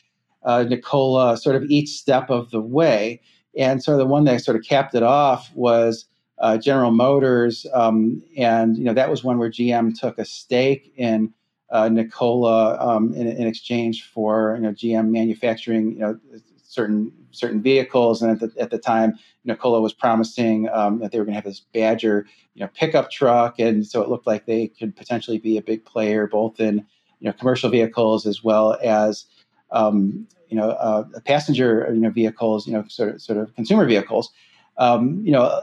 uh, 0.44 0.62
Nikola 0.62 1.37
sort 1.37 1.56
of 1.56 1.64
each 1.64 1.90
step 1.90 2.30
of 2.30 2.50
the 2.50 2.62
way. 2.62 3.20
And 3.58 3.82
so 3.82 3.96
the 3.96 4.06
one 4.06 4.25
that 4.25 4.42
sort 4.42 4.56
of 4.56 4.64
capped 4.64 4.94
it 4.94 5.02
off 5.02 5.50
was 5.54 6.06
uh, 6.38 6.58
General 6.58 6.90
Motors, 6.90 7.66
um, 7.73 8.23
and 8.37 8.76
you 8.76 8.84
know 8.84 8.92
that 8.92 9.08
was 9.08 9.23
one 9.23 9.38
where 9.38 9.50
GM 9.50 9.99
took 9.99 10.18
a 10.18 10.25
stake 10.25 10.92
in 10.96 11.32
uh, 11.70 11.88
Nikola 11.88 12.79
um, 12.79 13.14
in, 13.14 13.29
in, 13.29 13.46
exchange 13.46 14.05
for 14.05 14.57
you 14.57 14.62
know 14.62 14.72
GM 14.72 15.11
manufacturing 15.11 15.92
you 15.92 16.00
know 16.00 16.18
certain 16.62 17.12
certain 17.31 17.62
vehicles, 17.62 18.20
and 18.20 18.33
at 18.33 18.40
the, 18.40 18.61
at 18.61 18.70
the 18.70 18.79
time 18.79 19.16
Nikola 19.44 19.81
was 19.81 19.92
promising 19.92 20.68
um, 20.70 20.98
that 20.98 21.12
they 21.12 21.18
were 21.18 21.24
going 21.24 21.35
to 21.35 21.38
have 21.38 21.44
this 21.44 21.61
Badger 21.72 22.26
you 22.55 22.61
know 22.61 22.70
pickup 22.74 23.12
truck, 23.12 23.61
and 23.61 23.87
so 23.87 24.02
it 24.02 24.09
looked 24.09 24.26
like 24.26 24.46
they 24.46 24.68
could 24.68 24.96
potentially 24.96 25.38
be 25.38 25.57
a 25.57 25.62
big 25.62 25.85
player 25.85 26.26
both 26.26 26.59
in 26.59 26.79
you 27.20 27.29
know 27.29 27.33
commercial 27.33 27.70
vehicles 27.70 28.26
as 28.26 28.42
well 28.42 28.76
as 28.83 29.26
um, 29.70 30.26
you 30.55 30.61
know 30.61 30.71
uh, 30.71 31.05
passenger 31.27 31.88
you 31.93 32.01
know 32.01 32.11
vehicles, 32.11 32.67
you 32.67 32.73
know 32.73 32.85
sort 32.88 33.14
of 33.14 33.23
sort 33.23 33.38
of 33.38 33.55
consumer 33.55 33.85
vehicles. 33.87 34.31
Um, 34.77 35.23
you 35.25 35.33
know 35.33 35.62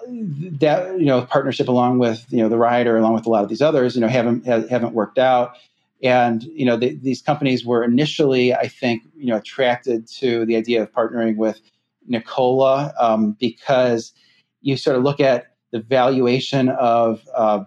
that 0.60 1.00
you 1.00 1.06
know 1.06 1.22
partnership 1.24 1.68
along 1.68 2.00
with 2.00 2.26
you 2.30 2.40
know 2.40 2.50
the 2.50 2.58
Ryder 2.58 2.98
along 2.98 3.14
with 3.14 3.26
a 3.26 3.30
lot 3.30 3.44
of 3.44 3.50
these 3.50 3.62
others 3.62 3.96
you 3.96 4.02
know 4.02 4.08
haven't 4.08 4.46
haven't 4.46 4.94
worked 4.94 5.18
out 5.18 5.56
and 6.04 6.44
you 6.44 6.66
know, 6.66 6.78
the, 6.78 6.96
these 6.96 7.22
companies 7.22 7.66
were 7.66 7.84
initially, 7.84 8.54
I 8.54 8.68
think, 8.68 9.04
you 9.16 9.28
know, 9.28 9.38
attracted 9.38 10.08
to 10.20 10.46
the 10.46 10.56
idea 10.56 10.82
of 10.82 10.92
partnering 10.92 11.36
with 11.36 11.62
Nikola 12.08 12.94
um, 13.00 13.38
because 13.40 14.14
you 14.62 14.78
sort 14.78 14.96
of 14.96 15.04
look 15.04 15.20
at 15.20 15.56
the 15.72 15.80
valuation 15.80 16.70
of 16.70 17.22
uh, 17.36 17.64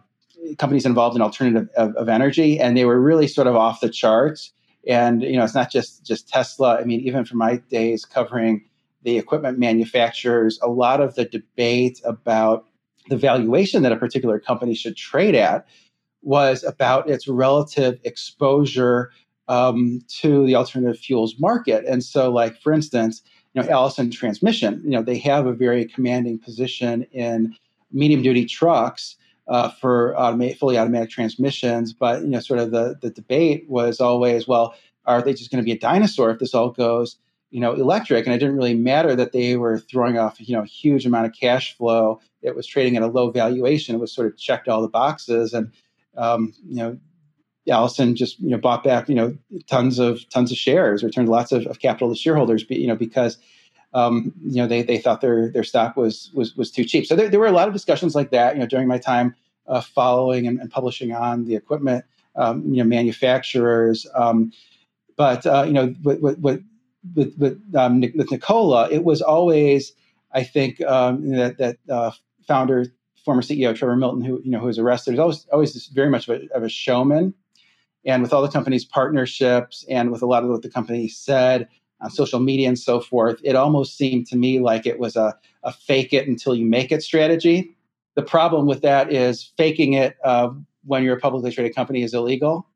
companies 0.58 0.84
involved 0.84 1.16
in 1.16 1.22
alternative 1.22 1.68
of, 1.76 1.94
of, 1.94 2.08
energy, 2.08 2.58
and 2.58 2.76
they 2.76 2.84
were 2.84 3.00
really 3.00 3.28
sort 3.28 3.46
of 3.46 3.56
off 3.56 3.80
the 3.80 3.88
charts. 3.88 4.52
And 4.86 5.22
you 5.22 5.36
know, 5.36 5.44
it's 5.44 5.54
not 5.54 5.70
just 5.70 6.04
just 6.04 6.28
Tesla. 6.28 6.78
I 6.80 6.84
mean, 6.84 7.00
even 7.00 7.24
from 7.24 7.38
my 7.38 7.56
days 7.56 8.04
covering 8.04 8.64
the 9.02 9.18
equipment 9.18 9.58
manufacturers, 9.58 10.58
a 10.62 10.68
lot 10.68 11.00
of 11.00 11.14
the 11.14 11.24
debate 11.24 12.00
about 12.04 12.66
the 13.08 13.16
valuation 13.16 13.82
that 13.82 13.92
a 13.92 13.96
particular 13.96 14.38
company 14.38 14.74
should 14.74 14.96
trade 14.96 15.34
at 15.34 15.66
was 16.22 16.64
about 16.64 17.08
its 17.08 17.28
relative 17.28 17.98
exposure 18.04 19.10
um, 19.48 20.00
to 20.08 20.46
the 20.46 20.54
alternative 20.54 20.98
fuels 20.98 21.38
market. 21.38 21.84
And 21.86 22.02
so, 22.02 22.30
like 22.30 22.60
for 22.60 22.72
instance, 22.72 23.22
you 23.52 23.62
know, 23.62 23.68
Allison 23.68 24.10
Transmission, 24.10 24.80
you 24.84 24.90
know, 24.90 25.02
they 25.02 25.18
have 25.18 25.46
a 25.46 25.52
very 25.52 25.84
commanding 25.84 26.38
position 26.38 27.02
in 27.12 27.54
medium 27.92 28.22
duty 28.22 28.46
trucks 28.46 29.16
uh, 29.48 29.70
for 29.70 30.14
automate, 30.18 30.58
fully 30.58 30.78
automatic 30.78 31.10
transmissions. 31.10 31.92
But 31.92 32.22
you 32.22 32.28
know, 32.28 32.40
sort 32.40 32.60
of 32.60 32.70
the 32.70 32.96
the 33.00 33.10
debate 33.10 33.68
was 33.68 34.00
always, 34.00 34.48
well, 34.48 34.74
are 35.06 35.22
they 35.22 35.34
just 35.34 35.50
going 35.50 35.62
to 35.62 35.64
be 35.64 35.72
a 35.72 35.78
dinosaur 35.78 36.30
if 36.30 36.38
this 36.38 36.54
all 36.54 36.70
goes? 36.70 37.16
you 37.54 37.60
know, 37.60 37.72
electric, 37.72 38.26
and 38.26 38.34
it 38.34 38.40
didn't 38.40 38.56
really 38.56 38.74
matter 38.74 39.14
that 39.14 39.30
they 39.30 39.56
were 39.56 39.78
throwing 39.78 40.18
off, 40.18 40.40
you 40.40 40.56
know, 40.56 40.62
a 40.62 40.66
huge 40.66 41.06
amount 41.06 41.26
of 41.26 41.32
cash 41.38 41.76
flow. 41.76 42.20
It 42.42 42.56
was 42.56 42.66
trading 42.66 42.96
at 42.96 43.04
a 43.04 43.06
low 43.06 43.30
valuation. 43.30 43.94
It 43.94 43.98
was 43.98 44.12
sort 44.12 44.26
of 44.26 44.36
checked 44.36 44.66
all 44.66 44.82
the 44.82 44.88
boxes, 44.88 45.54
and 45.54 45.70
um, 46.16 46.52
you 46.66 46.74
know, 46.74 46.98
Allison 47.70 48.16
just 48.16 48.40
you 48.40 48.50
know 48.50 48.58
bought 48.58 48.82
back 48.82 49.08
you 49.08 49.14
know 49.14 49.38
tons 49.68 50.00
of 50.00 50.28
tons 50.30 50.50
of 50.50 50.58
shares, 50.58 51.04
returned 51.04 51.28
lots 51.28 51.52
of, 51.52 51.64
of 51.68 51.78
capital 51.78 52.08
to 52.08 52.16
shareholders, 52.16 52.64
you 52.68 52.88
know, 52.88 52.96
because 52.96 53.38
um, 53.94 54.32
you 54.44 54.56
know 54.56 54.66
they 54.66 54.82
they 54.82 54.98
thought 54.98 55.20
their 55.20 55.48
their 55.48 55.64
stock 55.64 55.96
was 55.96 56.30
was 56.34 56.56
was 56.56 56.70
too 56.70 56.84
cheap. 56.84 57.06
So 57.06 57.14
there, 57.16 57.28
there 57.28 57.40
were 57.40 57.46
a 57.46 57.52
lot 57.52 57.68
of 57.68 57.74
discussions 57.74 58.14
like 58.14 58.30
that, 58.30 58.54
you 58.54 58.60
know, 58.60 58.66
during 58.66 58.88
my 58.88 58.98
time 58.98 59.34
uh, 59.66 59.80
following 59.80 60.46
and, 60.46 60.60
and, 60.60 60.70
publishing 60.70 61.12
on 61.12 61.46
the 61.46 61.54
equipment, 61.54 62.04
um, 62.36 62.62
you 62.68 62.82
know, 62.82 62.84
manufacturers. 62.84 64.06
Um, 64.14 64.52
but 65.16 65.46
uh, 65.46 65.62
you 65.66 65.72
know, 65.72 65.94
with 66.02 66.20
with 66.20 66.38
with, 66.38 66.64
with, 67.14 67.38
with, 67.38 67.74
um, 67.76 68.00
with 68.00 68.30
Nikola, 68.30 68.90
it 68.90 69.04
was 69.04 69.22
always 69.22 69.92
I 70.32 70.42
think 70.42 70.80
um, 70.82 71.30
that 71.30 71.58
that 71.58 71.76
uh, 71.88 72.10
founder 72.46 72.86
former 73.24 73.42
CEO 73.42 73.74
Trevor 73.74 73.96
Milton, 73.96 74.22
who 74.22 74.40
you 74.44 74.50
know 74.50 74.58
who 74.58 74.66
was 74.66 74.78
arrested, 74.78 75.12
was 75.12 75.20
always 75.20 75.46
always 75.52 75.86
very 75.86 76.10
much 76.10 76.28
of 76.28 76.42
a, 76.42 76.56
of 76.56 76.64
a, 76.64 76.68
showman. 76.68 77.32
And 78.04 78.22
with 78.22 78.34
all 78.34 78.42
the 78.42 78.50
company's 78.50 78.84
partnerships 78.84 79.84
and 79.88 80.10
with 80.10 80.20
a 80.20 80.26
lot 80.26 80.42
of 80.42 80.50
what 80.50 80.60
the 80.60 80.68
company 80.68 81.08
said 81.08 81.68
on 82.04 82.10
social 82.10 82.38
media 82.38 82.68
and 82.68 82.78
so 82.78 83.00
forth, 83.00 83.40
it 83.42 83.56
almost 83.56 83.96
seemed 83.96 84.26
to 84.28 84.36
me 84.36 84.60
like 84.60 84.86
it 84.86 84.98
was 84.98 85.16
a, 85.16 85.34
a 85.62 85.72
fake 85.72 86.12
it 86.12 86.28
until 86.28 86.54
you 86.54 86.66
make 86.66 86.92
it 86.92 87.02
strategy. 87.02 87.74
The 88.14 88.22
problem 88.22 88.66
with 88.66 88.82
that 88.82 89.12
is 89.12 89.52
faking 89.56 89.94
it 89.94 90.16
uh, 90.22 90.50
when 90.84 91.02
you're 91.02 91.16
a 91.16 91.20
publicly 91.20 91.50
traded 91.50 91.74
company 91.74 92.02
is 92.02 92.14
illegal. 92.14 92.68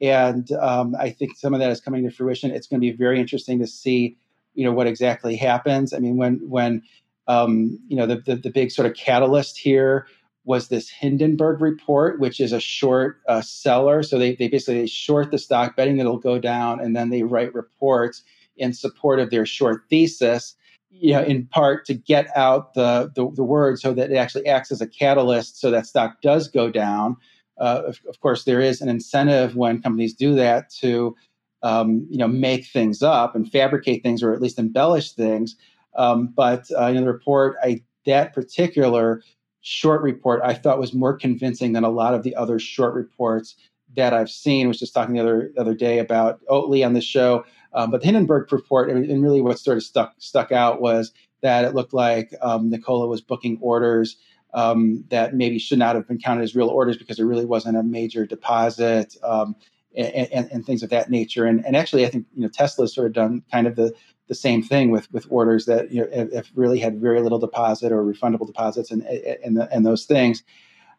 And 0.00 0.50
um, 0.52 0.96
I 0.98 1.10
think 1.10 1.36
some 1.36 1.54
of 1.54 1.60
that 1.60 1.70
is 1.70 1.80
coming 1.80 2.02
to 2.02 2.10
fruition. 2.10 2.50
It's 2.50 2.66
going 2.66 2.80
to 2.80 2.90
be 2.90 2.96
very 2.96 3.20
interesting 3.20 3.60
to 3.60 3.66
see, 3.68 4.16
you 4.54 4.64
know, 4.64 4.72
what 4.72 4.88
exactly 4.88 5.36
happens. 5.36 5.94
I 5.94 5.98
mean, 5.98 6.16
when 6.16 6.40
when 6.48 6.82
um, 7.28 7.78
you 7.86 7.96
know, 7.96 8.06
the, 8.06 8.16
the, 8.16 8.34
the, 8.34 8.50
big 8.50 8.72
sort 8.72 8.84
of 8.84 8.96
catalyst 8.96 9.56
here 9.56 10.08
was 10.44 10.68
this 10.68 10.90
Hindenburg 10.90 11.60
report, 11.60 12.18
which 12.18 12.40
is 12.40 12.52
a 12.52 12.58
short 12.58 13.20
uh, 13.28 13.42
seller. 13.42 14.02
So 14.02 14.18
they, 14.18 14.34
they 14.34 14.48
basically 14.48 14.88
short 14.88 15.30
the 15.30 15.38
stock, 15.38 15.76
betting 15.76 15.96
that 15.96 16.02
it'll 16.02 16.18
go 16.18 16.40
down, 16.40 16.80
and 16.80 16.96
then 16.96 17.10
they 17.10 17.22
write 17.22 17.54
reports 17.54 18.24
in 18.62 18.72
support 18.72 19.18
of 19.18 19.30
their 19.30 19.44
short 19.44 19.82
thesis. 19.90 20.56
You 20.90 21.14
know, 21.14 21.22
in 21.22 21.46
part 21.46 21.86
to 21.86 21.94
get 21.94 22.28
out 22.36 22.74
the, 22.74 23.10
the, 23.14 23.30
the 23.34 23.42
word 23.42 23.78
so 23.80 23.94
that 23.94 24.10
it 24.12 24.16
actually 24.16 24.46
acts 24.46 24.70
as 24.70 24.82
a 24.82 24.86
catalyst 24.86 25.58
so 25.58 25.70
that 25.70 25.86
stock 25.86 26.20
does 26.20 26.48
go 26.48 26.70
down. 26.70 27.16
Uh, 27.58 27.82
of, 27.86 28.00
of, 28.08 28.20
course, 28.20 28.44
there 28.44 28.60
is 28.60 28.82
an 28.82 28.90
incentive 28.90 29.56
when 29.56 29.80
companies 29.80 30.12
do 30.12 30.34
that 30.34 30.68
to, 30.70 31.16
um, 31.62 32.06
you 32.10 32.18
know, 32.18 32.28
make 32.28 32.66
things 32.66 33.02
up 33.02 33.34
and 33.34 33.50
fabricate 33.50 34.02
things 34.02 34.22
or 34.22 34.34
at 34.34 34.42
least 34.42 34.58
embellish 34.58 35.12
things. 35.12 35.56
Um, 35.96 36.26
but 36.26 36.66
uh, 36.78 36.86
in 36.86 36.96
the 36.96 37.12
report, 37.12 37.56
I 37.62 37.82
that 38.04 38.34
particular 38.34 39.22
short 39.60 40.02
report 40.02 40.42
I 40.44 40.54
thought 40.54 40.78
was 40.78 40.92
more 40.92 41.16
convincing 41.16 41.72
than 41.72 41.84
a 41.84 41.90
lot 41.90 42.14
of 42.14 42.22
the 42.22 42.34
other 42.34 42.58
short 42.58 42.94
reports 42.94 43.56
that 43.96 44.12
I've 44.12 44.30
seen. 44.30 44.66
I 44.66 44.68
was 44.68 44.78
just 44.78 44.94
talking 44.94 45.14
the 45.14 45.20
other 45.20 45.52
other 45.56 45.74
day 45.74 45.98
about 45.98 46.40
Oatly 46.46 46.84
on 46.84 46.94
the 46.94 47.00
show, 47.00 47.44
um, 47.74 47.90
but 47.90 48.00
the 48.00 48.06
Hindenburg 48.06 48.52
report, 48.52 48.90
and, 48.90 49.22
really 49.22 49.40
what 49.40 49.58
sort 49.58 49.78
of 49.78 49.82
stuck 49.82 50.14
stuck 50.18 50.52
out 50.52 50.80
was 50.80 51.12
that 51.42 51.64
it 51.64 51.74
looked 51.74 51.94
like 51.94 52.34
um, 52.40 52.70
Nikola 52.70 53.08
was 53.08 53.20
booking 53.20 53.58
orders 53.60 54.16
um, 54.54 55.04
that 55.08 55.34
maybe 55.34 55.58
should 55.58 55.78
not 55.78 55.94
have 55.94 56.06
been 56.06 56.18
counted 56.18 56.42
as 56.42 56.54
real 56.54 56.68
orders 56.68 56.96
because 56.96 57.16
there 57.16 57.26
really 57.26 57.44
wasn't 57.44 57.76
a 57.76 57.82
major 57.82 58.26
deposit 58.26 59.16
um, 59.22 59.56
and, 59.96 60.28
and, 60.32 60.52
and, 60.52 60.66
things 60.66 60.82
of 60.82 60.90
that 60.90 61.10
nature. 61.10 61.46
And, 61.46 61.64
and 61.64 61.76
actually, 61.76 62.06
I 62.06 62.10
think 62.10 62.26
you 62.34 62.42
know 62.42 62.48
Tesla's 62.48 62.94
sort 62.94 63.06
of 63.06 63.12
done 63.12 63.42
kind 63.50 63.66
of 63.66 63.76
the 63.76 63.92
the 64.28 64.34
same 64.34 64.62
thing 64.62 64.90
with 64.90 65.10
with 65.12 65.26
orders 65.30 65.66
that 65.66 65.90
you 65.90 66.02
know 66.02 66.28
have 66.34 66.50
really 66.54 66.78
had 66.78 67.00
very 67.00 67.20
little 67.20 67.38
deposit 67.38 67.92
or 67.92 68.02
refundable 68.04 68.46
deposits 68.46 68.90
and 68.90 69.02
and, 69.02 69.56
the, 69.56 69.68
and 69.72 69.84
those 69.84 70.04
things. 70.04 70.42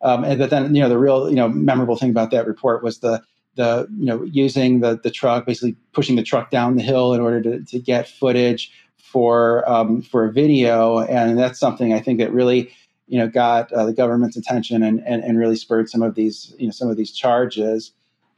Um, 0.01 0.23
and 0.23 0.38
but 0.39 0.49
then 0.49 0.75
you 0.75 0.81
know 0.81 0.89
the 0.89 0.97
real 0.97 1.29
you 1.29 1.36
know 1.36 1.47
memorable 1.47 1.95
thing 1.95 2.09
about 2.09 2.31
that 2.31 2.47
report 2.47 2.83
was 2.83 2.99
the 2.99 3.21
the 3.56 3.88
you 3.98 4.06
know 4.06 4.24
using 4.24 4.80
the 4.80 5.00
the 5.04 5.12
truck 5.12 5.46
basically 5.46 5.76
pushing 5.94 6.16
the 6.16 6.24
truck 6.24 6.50
down 6.50 6.76
the 6.76 6.84
hill 6.84 7.13
in 7.13 7.22
order 7.22 7.42
to, 7.42 7.63
to 7.63 7.80
get 7.80 8.08
footage 8.08 8.72
for 8.98 9.68
um, 9.70 10.02
for 10.02 10.26
a 10.26 10.32
video 10.32 11.00
and 11.00 11.38
that's 11.38 11.60
something 11.60 11.94
I 11.94 12.00
think 12.00 12.20
that 12.20 12.32
really 12.32 12.72
you 13.08 13.20
know 13.20 13.28
got 13.28 13.72
uh, 13.72 13.86
the 13.86 13.94
government's 13.94 14.38
attention 14.38 14.82
and, 14.82 15.02
and 15.06 15.24
and 15.24 15.38
really 15.38 15.56
spurred 15.56 15.89
some 15.89 16.02
of 16.02 16.16
these 16.16 16.54
you 16.58 16.68
know 16.68 16.72
some 16.72 16.89
of 16.89 16.98
these 16.98 17.12
charges. 17.12 17.92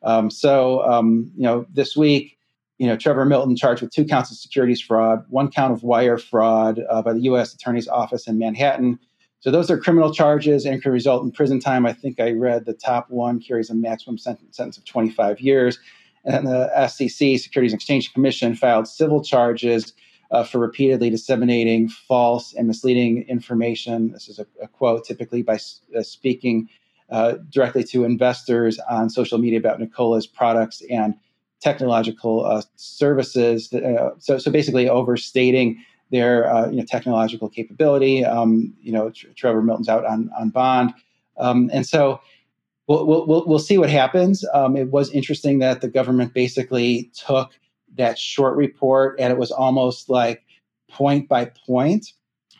Um, 0.03 0.29
so 0.29 0.83
um, 0.83 1.31
you 1.35 1.43
know 1.43 1.65
this 1.73 1.95
week 1.95 2.37
you 2.77 2.87
know 2.87 2.97
Trevor 2.97 3.25
Milton 3.25 3.55
charged 3.55 3.81
with 3.81 3.91
two 3.91 4.05
counts 4.05 4.31
of 4.31 4.37
securities 4.37 4.81
fraud, 4.81 5.23
one 5.29 5.49
count 5.49 5.71
of 5.71 5.83
wire 5.83 6.17
fraud 6.17 6.81
uh, 6.89 7.01
by 7.01 7.13
the 7.13 7.21
U.S. 7.21 7.53
Attorney's 7.53 7.87
Office 7.87 8.27
in 8.27 8.37
Manhattan. 8.37 8.99
So 9.45 9.51
those 9.51 9.69
are 9.69 9.77
criminal 9.77 10.11
charges 10.11 10.65
and 10.65 10.81
could 10.81 10.91
result 10.91 11.23
in 11.23 11.31
prison 11.31 11.59
time. 11.59 11.85
I 11.85 11.93
think 11.93 12.19
I 12.19 12.31
read 12.31 12.65
the 12.65 12.73
top 12.73 13.11
one 13.11 13.39
carries 13.39 13.69
a 13.69 13.75
maximum 13.75 14.17
sentence 14.17 14.57
of 14.75 14.83
25 14.85 15.39
years. 15.39 15.77
And 16.23 16.47
the 16.47 16.87
SEC, 16.87 17.37
Securities 17.37 17.71
and 17.71 17.79
Exchange 17.79 18.11
Commission, 18.11 18.55
filed 18.55 18.87
civil 18.87 19.23
charges 19.23 19.93
uh, 20.31 20.43
for 20.43 20.57
repeatedly 20.57 21.11
disseminating 21.11 21.89
false 21.89 22.55
and 22.55 22.65
misleading 22.65 23.23
information. 23.27 24.13
This 24.13 24.29
is 24.29 24.39
a, 24.39 24.47
a 24.63 24.67
quote, 24.67 25.05
typically 25.05 25.43
by 25.43 25.59
uh, 25.95 26.01
speaking 26.01 26.67
uh, 27.11 27.33
directly 27.51 27.83
to 27.83 28.03
investors 28.03 28.79
on 28.89 29.11
social 29.11 29.37
media 29.37 29.59
about 29.59 29.79
Nikola's 29.79 30.25
products 30.25 30.81
and 30.89 31.13
technological 31.61 32.43
uh, 32.43 32.63
services. 32.77 33.71
Uh, 33.71 34.09
so, 34.17 34.39
so 34.39 34.49
basically, 34.49 34.89
overstating 34.89 35.85
their 36.11 36.51
uh, 36.51 36.69
you 36.69 36.77
know, 36.77 36.85
technological 36.85 37.49
capability. 37.49 38.23
Um, 38.23 38.73
you 38.81 38.91
know, 38.91 39.11
Trevor 39.35 39.61
Milton's 39.61 39.89
out 39.89 40.05
on 40.05 40.29
on 40.37 40.49
bond, 40.49 40.93
um, 41.37 41.69
and 41.73 41.85
so 41.85 42.19
we'll, 42.87 43.05
we'll 43.05 43.45
we'll 43.45 43.59
see 43.59 43.77
what 43.77 43.89
happens. 43.89 44.45
Um, 44.53 44.75
it 44.75 44.91
was 44.91 45.11
interesting 45.11 45.59
that 45.59 45.81
the 45.81 45.87
government 45.87 46.33
basically 46.33 47.11
took 47.13 47.51
that 47.95 48.19
short 48.19 48.55
report 48.55 49.17
and 49.19 49.31
it 49.31 49.39
was 49.39 49.51
almost 49.51 50.09
like 50.09 50.43
point 50.89 51.27
by 51.27 51.45
point. 51.65 52.07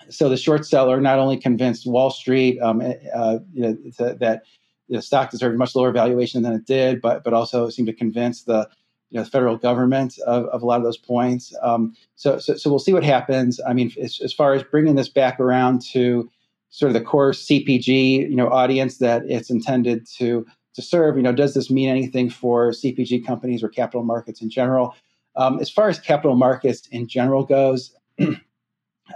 So 0.10 0.30
the 0.30 0.38
short 0.38 0.66
seller 0.66 1.02
not 1.02 1.20
only 1.20 1.38
convinced 1.38 1.88
Wall 1.88 2.10
Street 2.10 2.60
um, 2.62 2.82
eh, 2.82 2.96
uh, 3.14 3.40
you 3.54 3.62
know, 3.62 3.78
that 3.98 4.44
the 4.88 5.02
stock 5.02 5.32
deserved 5.32 5.58
much 5.58 5.76
lower 5.76 5.92
valuation 5.92 6.44
than 6.44 6.54
it 6.54 6.66
did, 6.66 7.02
but 7.02 7.24
but 7.24 7.34
also 7.34 7.70
seemed 7.70 7.88
to 7.88 7.94
convince 7.94 8.44
the 8.44 8.70
you 9.16 9.22
know, 9.22 9.24
the 9.24 9.30
federal 9.32 9.56
government 9.56 10.20
of, 10.28 10.44
of 10.48 10.62
a 10.62 10.66
lot 10.66 10.76
of 10.76 10.84
those 10.84 10.98
points. 10.98 11.56
Um, 11.62 11.96
so, 12.16 12.38
so, 12.38 12.58
so 12.58 12.70
we'll 12.70 12.80
see 12.80 12.92
what 12.92 13.06
happens. 13.06 13.62
I 13.66 13.72
mean, 13.72 13.90
as, 14.02 14.20
as, 14.22 14.34
far 14.34 14.54
as 14.54 14.62
bringing 14.62 14.96
this 14.96 15.08
back 15.08 15.40
around 15.40 15.82
to 15.94 16.30
sort 16.70 16.90
of 16.90 16.96
the 16.96 17.02
core 17.02 17.32
CPG, 17.32 18.30
you 18.30 18.36
know, 18.36 18.50
audience 18.50 18.98
that 18.98 19.24
it's 19.26 19.50
intended 19.50 20.06
to 20.18 20.46
to 20.74 20.82
serve, 20.82 21.16
you 21.16 21.24
know, 21.24 21.32
does 21.32 21.54
this 21.54 21.72
mean 21.72 21.88
anything 21.88 22.30
for 22.30 22.72
CPG 22.72 23.26
companies 23.26 23.64
or 23.64 23.70
capital 23.70 24.04
markets 24.04 24.42
in 24.42 24.50
general? 24.50 24.94
Um, 25.38 25.60
as 25.62 25.70
far 25.70 25.88
as 25.88 25.98
capital 25.98 26.36
markets 26.36 26.86
in 26.92 27.08
general 27.08 27.46
goes, 27.46 27.96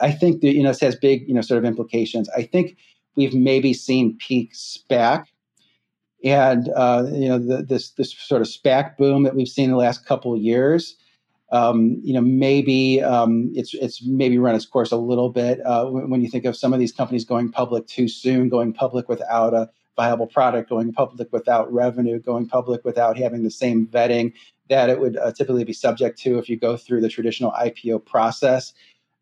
I 0.01 0.11
think 0.13 0.39
that 0.39 0.53
you 0.53 0.63
know 0.63 0.69
this 0.69 0.79
has 0.79 0.95
big, 0.95 1.27
you 1.27 1.33
know, 1.33 1.41
sort 1.41 1.57
of 1.57 1.65
implications. 1.65 2.29
I 2.29 2.43
think 2.43 2.77
we've 3.17 3.33
maybe 3.33 3.73
seen 3.73 4.17
peak 4.17 4.53
SPAC 4.53 5.25
and 6.23 6.69
uh, 6.75 7.05
you 7.11 7.29
know 7.29 7.39
the, 7.39 7.63
this 7.63 7.91
this 7.91 8.13
sort 8.13 8.41
of 8.41 8.47
SPAC 8.47 8.97
boom 8.97 9.23
that 9.23 9.35
we've 9.35 9.47
seen 9.47 9.69
the 9.69 9.77
last 9.77 10.05
couple 10.05 10.33
of 10.33 10.41
years. 10.41 10.95
Um, 11.51 11.99
you 12.03 12.13
know, 12.13 12.21
maybe 12.21 13.01
um, 13.01 13.51
it's 13.55 13.73
it's 13.73 14.03
maybe 14.05 14.37
run 14.37 14.53
its 14.53 14.65
course 14.65 14.91
a 14.91 14.97
little 14.97 15.29
bit 15.29 15.59
uh, 15.65 15.85
when, 15.85 16.09
when, 16.11 16.21
you 16.21 16.29
think 16.29 16.45
of 16.45 16.55
some 16.55 16.73
of 16.73 16.79
these 16.79 16.91
companies 16.91 17.25
going 17.25 17.51
public 17.51 17.87
too 17.87 18.07
soon, 18.07 18.49
going 18.49 18.71
public 18.71 19.09
without 19.09 19.55
a 19.55 19.69
viable 19.95 20.27
product, 20.27 20.69
going 20.69 20.93
public 20.93 21.27
without 21.33 21.71
revenue, 21.73 22.19
going 22.19 22.47
public 22.47 22.85
without 22.85 23.17
having 23.17 23.43
the 23.43 23.51
same 23.51 23.87
vetting 23.87 24.31
that 24.69 24.89
it 24.89 24.99
would 24.99 25.17
uh, 25.17 25.31
typically 25.31 25.63
be 25.63 25.73
subject 25.73 26.19
to 26.19 26.37
if 26.37 26.47
you 26.47 26.55
go 26.55 26.77
through 26.77 27.01
the 27.01 27.09
traditional 27.09 27.51
IPO 27.53 28.05
process. 28.05 28.71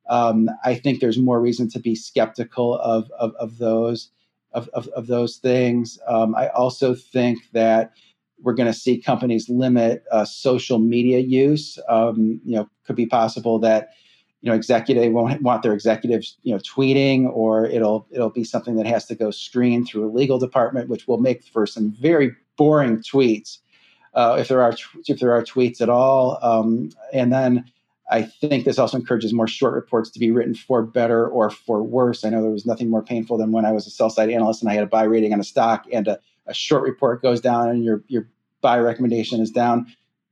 Um, 0.09 0.49
I 0.65 0.75
think 0.75 0.99
there's 0.99 1.17
more 1.17 1.39
reason 1.39 1.69
to 1.69 1.79
be 1.79 1.95
skeptical 1.95 2.77
of 2.79 3.09
of, 3.11 3.33
of 3.35 3.57
those 3.57 4.09
of, 4.57 4.69
of, 4.73 4.87
of 4.89 5.07
those 5.07 5.37
things. 5.37 5.99
Um, 6.07 6.35
I 6.35 6.47
also 6.49 6.95
think 6.95 7.39
that 7.53 7.93
we're 8.41 8.53
going 8.53 8.71
to 8.71 8.77
see 8.77 8.99
companies 8.99 9.49
limit 9.49 10.03
uh, 10.11 10.25
social 10.25 10.79
media 10.79 11.19
use. 11.19 11.79
Um, 11.87 12.41
you 12.43 12.55
know, 12.55 12.69
could 12.85 12.95
be 12.95 13.05
possible 13.05 13.59
that 13.59 13.89
you 14.41 14.49
know 14.49 14.55
executive 14.55 15.11
won't 15.13 15.41
want 15.41 15.63
their 15.63 15.73
executives 15.73 16.37
you 16.43 16.53
know 16.53 16.59
tweeting, 16.59 17.29
or 17.31 17.65
it'll 17.65 18.07
it'll 18.11 18.29
be 18.29 18.43
something 18.43 18.75
that 18.75 18.87
has 18.87 19.05
to 19.05 19.15
go 19.15 19.31
screened 19.31 19.87
through 19.87 20.09
a 20.09 20.11
legal 20.11 20.39
department, 20.39 20.89
which 20.89 21.07
will 21.07 21.19
make 21.19 21.43
for 21.43 21.65
some 21.65 21.91
very 21.99 22.31
boring 22.57 22.97
tweets 22.97 23.59
uh, 24.13 24.37
if 24.39 24.47
there 24.47 24.61
are 24.61 24.75
if 25.07 25.19
there 25.19 25.31
are 25.31 25.43
tweets 25.43 25.81
at 25.81 25.89
all. 25.89 26.39
Um, 26.41 26.89
and 27.13 27.31
then 27.31 27.65
I 28.09 28.23
think 28.23 28.63
this 28.63 28.79
also 28.79 28.97
encourages 28.97 29.33
more 29.33 29.47
short 29.47 29.73
reports 29.73 30.09
to 30.11 30.19
be 30.19 30.31
written 30.31 30.55
for 30.55 30.81
better 30.81 31.27
or 31.27 31.49
for 31.49 31.83
worse. 31.83 32.23
I 32.23 32.29
know 32.29 32.41
there 32.41 32.51
was 32.51 32.65
nothing 32.65 32.89
more 32.89 33.03
painful 33.03 33.37
than 33.37 33.51
when 33.51 33.65
I 33.65 33.73
was 33.73 33.85
a 33.85 33.89
sell 33.89 34.09
side 34.09 34.29
analyst 34.29 34.61
and 34.61 34.71
I 34.71 34.75
had 34.75 34.83
a 34.83 34.87
buy 34.87 35.03
rating 35.03 35.33
on 35.33 35.39
a 35.39 35.43
stock 35.43 35.85
and 35.91 36.07
a, 36.07 36.19
a 36.45 36.53
short 36.53 36.83
report 36.83 37.21
goes 37.21 37.41
down 37.41 37.69
and 37.69 37.83
your, 37.83 38.03
your 38.07 38.27
buy 38.61 38.79
recommendation 38.79 39.41
is 39.41 39.51
down 39.51 39.87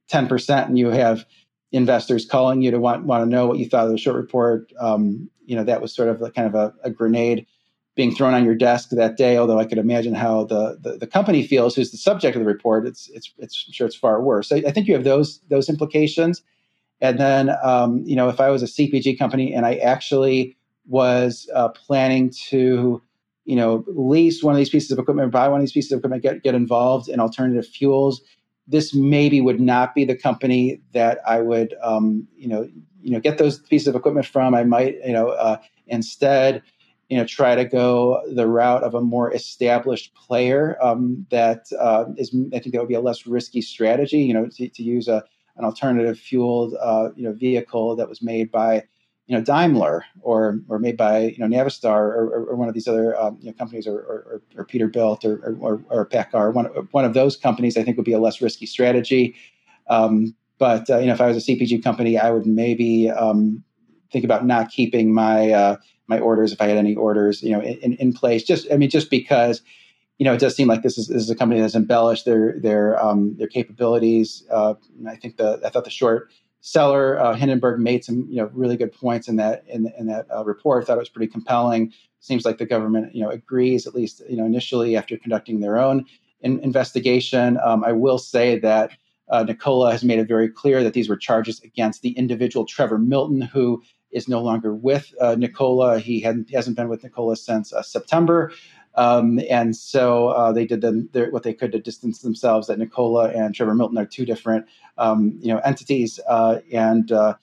10% 0.09 0.67
and 0.67 0.79
you 0.79 0.89
have 0.89 1.25
investors 1.71 2.25
calling 2.25 2.61
you 2.61 2.71
to 2.71 2.79
want, 2.79 3.03
want 3.03 3.23
to 3.23 3.29
know 3.29 3.45
what 3.47 3.57
you 3.57 3.67
thought 3.67 3.85
of 3.85 3.91
the 3.91 3.97
short 3.97 4.15
report. 4.15 4.71
Um, 4.79 5.29
you 5.45 5.55
know, 5.55 5.63
that 5.65 5.81
was 5.81 5.93
sort 5.93 6.07
of 6.07 6.21
like 6.21 6.33
kind 6.33 6.47
of 6.47 6.55
a, 6.55 6.73
a, 6.83 6.89
grenade 6.89 7.45
being 7.95 8.15
thrown 8.15 8.33
on 8.33 8.45
your 8.45 8.55
desk 8.55 8.89
that 8.91 9.17
day. 9.17 9.37
Although 9.37 9.59
I 9.59 9.65
could 9.65 9.77
imagine 9.77 10.15
how 10.15 10.45
the, 10.45 10.77
the, 10.81 10.97
the 10.97 11.07
company 11.07 11.45
feels, 11.45 11.75
who's 11.75 11.91
the 11.91 11.97
subject 11.97 12.35
of 12.35 12.41
the 12.41 12.47
report. 12.47 12.85
It's, 12.85 13.09
it's, 13.09 13.33
it's 13.37 13.65
I'm 13.67 13.73
sure 13.73 13.87
it's 13.87 13.95
far 13.95 14.21
worse. 14.21 14.47
So 14.47 14.55
I 14.55 14.71
think 14.71 14.87
you 14.87 14.93
have 14.93 15.03
those, 15.03 15.41
those 15.49 15.67
implications. 15.67 16.41
And 17.01 17.19
then, 17.19 17.51
um, 17.63 18.03
you 18.05 18.15
know, 18.15 18.29
if 18.29 18.39
I 18.39 18.49
was 18.49 18.63
a 18.63 18.67
CPG 18.67 19.19
company 19.19 19.53
and 19.53 19.65
I 19.65 19.75
actually 19.75 20.57
was 20.87 21.49
uh, 21.53 21.69
planning 21.69 22.31
to, 22.47 23.01
you 23.45 23.55
know, 23.55 23.83
lease 23.87 24.41
one 24.41 24.53
of 24.53 24.57
these 24.57 24.69
pieces 24.69 24.91
of 24.91 24.99
equipment, 24.99 25.31
buy 25.31 25.47
one 25.47 25.59
of 25.59 25.63
these 25.63 25.73
pieces 25.73 25.91
of 25.91 25.99
equipment, 25.99 26.23
get 26.23 26.43
get 26.43 26.55
involved 26.55 27.09
in 27.09 27.19
alternative 27.19 27.67
fuels, 27.67 28.21
this 28.67 28.93
maybe 28.93 29.41
would 29.41 29.59
not 29.59 29.93
be 29.93 30.05
the 30.05 30.15
company 30.15 30.81
that 30.93 31.19
I 31.27 31.41
would, 31.41 31.75
um, 31.83 32.27
you 32.35 32.47
know, 32.47 32.67
you 33.01 33.11
know, 33.11 33.19
get 33.19 33.37
those 33.37 33.59
pieces 33.59 33.87
of 33.87 33.95
equipment 33.95 34.25
from. 34.25 34.55
I 34.55 34.63
might, 34.63 34.95
you 35.05 35.13
know, 35.13 35.29
uh, 35.29 35.57
instead, 35.87 36.63
you 37.09 37.17
know, 37.17 37.25
try 37.25 37.53
to 37.53 37.65
go 37.65 38.21
the 38.33 38.47
route 38.47 38.83
of 38.83 38.95
a 38.95 39.01
more 39.01 39.33
established 39.33 40.15
player 40.15 40.77
um, 40.81 41.27
that 41.29 41.67
uh, 41.79 42.05
is. 42.17 42.35
I 42.53 42.59
think 42.59 42.73
that 42.73 42.79
would 42.79 42.87
be 42.87 42.95
a 42.95 43.01
less 43.01 43.27
risky 43.27 43.61
strategy. 43.61 44.19
You 44.19 44.33
know, 44.33 44.47
to, 44.55 44.69
to 44.69 44.83
use 44.83 45.07
a 45.07 45.23
an 45.57 45.65
alternative 45.65 46.19
fueled 46.19 46.75
uh, 46.81 47.09
you 47.15 47.23
know 47.23 47.33
vehicle 47.33 47.95
that 47.95 48.09
was 48.09 48.21
made 48.21 48.51
by 48.51 48.83
you 49.27 49.35
know 49.35 49.43
Daimler 49.43 50.05
or 50.21 50.59
or 50.67 50.79
made 50.79 50.97
by 50.97 51.35
you 51.37 51.37
know 51.39 51.47
Navistar 51.47 51.95
or, 51.95 52.45
or 52.49 52.55
one 52.55 52.67
of 52.67 52.73
these 52.73 52.87
other 52.87 53.19
um, 53.19 53.37
you 53.41 53.47
know, 53.47 53.53
companies 53.53 53.87
or, 53.87 53.97
or, 53.97 54.41
or, 54.55 54.65
Peterbilt 54.65 55.25
or 55.25 55.57
or, 55.59 56.07
or 56.33 56.51
one 56.51 56.65
one 56.91 57.05
of 57.05 57.13
those 57.13 57.35
companies 57.35 57.77
I 57.77 57.83
think 57.83 57.97
would 57.97 58.05
be 58.05 58.13
a 58.13 58.19
less 58.19 58.41
risky 58.41 58.65
strategy. 58.65 59.35
Um, 59.89 60.35
but 60.57 60.89
uh, 60.89 60.99
you 60.99 61.07
know 61.07 61.13
if 61.13 61.21
I 61.21 61.27
was 61.27 61.37
a 61.37 61.51
CPG 61.51 61.83
company, 61.83 62.17
I 62.17 62.31
would 62.31 62.45
maybe 62.45 63.09
um, 63.09 63.63
think 64.11 64.25
about 64.25 64.45
not 64.45 64.69
keeping 64.69 65.13
my 65.13 65.51
uh, 65.51 65.77
my 66.07 66.19
orders 66.19 66.53
if 66.53 66.61
I 66.61 66.67
had 66.67 66.77
any 66.77 66.95
orders 66.95 67.41
you 67.41 67.51
know 67.51 67.61
in, 67.61 67.93
in 67.93 68.13
place. 68.13 68.43
Just 68.43 68.71
I 68.71 68.77
mean 68.77 68.89
just 68.89 69.09
because 69.09 69.61
you 70.17 70.23
know, 70.23 70.33
it 70.33 70.39
does 70.39 70.55
seem 70.55 70.67
like 70.67 70.81
this 70.81 70.97
is, 70.97 71.07
this 71.07 71.23
is 71.23 71.29
a 71.29 71.35
company 71.35 71.59
that's 71.59 71.75
embellished 71.75 72.25
their 72.25 72.59
their 72.59 73.03
um, 73.03 73.35
their 73.37 73.47
capabilities. 73.47 74.43
Uh, 74.51 74.75
I 75.07 75.15
think 75.15 75.37
the 75.37 75.59
I 75.65 75.69
thought 75.69 75.83
the 75.83 75.89
short 75.89 76.31
seller 76.61 77.19
uh, 77.19 77.35
Hindenburg 77.35 77.79
made 77.79 78.03
some 78.03 78.25
you 78.29 78.37
know 78.37 78.49
really 78.53 78.77
good 78.77 78.93
points 78.93 79.27
in 79.27 79.35
that 79.35 79.63
in, 79.67 79.91
in 79.97 80.07
that 80.07 80.25
uh, 80.33 80.43
report. 80.45 80.83
I 80.83 80.85
thought 80.85 80.97
it 80.97 80.99
was 80.99 81.09
pretty 81.09 81.31
compelling. 81.31 81.91
Seems 82.21 82.45
like 82.45 82.57
the 82.57 82.65
government 82.65 83.13
you 83.13 83.23
know 83.23 83.29
agrees 83.29 83.85
at 83.85 83.93
least 83.93 84.21
you 84.29 84.37
know 84.37 84.45
initially 84.45 84.95
after 84.95 85.17
conducting 85.17 85.59
their 85.59 85.77
own 85.77 86.05
in, 86.41 86.59
investigation. 86.59 87.59
Um, 87.63 87.83
I 87.83 87.91
will 87.91 88.17
say 88.17 88.57
that 88.59 88.91
uh, 89.29 89.43
Nikola 89.43 89.91
has 89.91 90.03
made 90.03 90.19
it 90.19 90.27
very 90.27 90.49
clear 90.49 90.83
that 90.83 90.93
these 90.93 91.09
were 91.09 91.17
charges 91.17 91.59
against 91.61 92.03
the 92.03 92.11
individual 92.11 92.65
Trevor 92.65 92.99
Milton, 92.99 93.41
who 93.41 93.81
is 94.11 94.27
no 94.27 94.41
longer 94.41 94.73
with 94.73 95.13
uh, 95.19 95.35
Nikola. 95.35 95.99
He 95.99 96.21
hadn't, 96.21 96.49
hasn't 96.51 96.77
been 96.77 96.89
with 96.89 97.03
Nikola 97.03 97.35
since 97.35 97.73
uh, 97.73 97.81
September. 97.81 98.51
Um, 98.95 99.39
and 99.49 99.75
so 99.75 100.29
uh, 100.29 100.51
they 100.51 100.65
did 100.65 100.81
the, 100.81 101.27
what 101.31 101.43
they 101.43 101.53
could 101.53 101.71
to 101.73 101.79
distance 101.79 102.19
themselves. 102.19 102.67
That 102.67 102.79
Nikola 102.79 103.29
and 103.29 103.53
Trevor 103.53 103.75
Milton 103.75 103.97
are 103.97 104.05
two 104.05 104.25
different, 104.25 104.65
um, 104.97 105.37
you 105.41 105.53
know, 105.53 105.59
entities, 105.59 106.19
uh, 106.27 106.59
and 106.71 107.11
uh, 107.11 107.35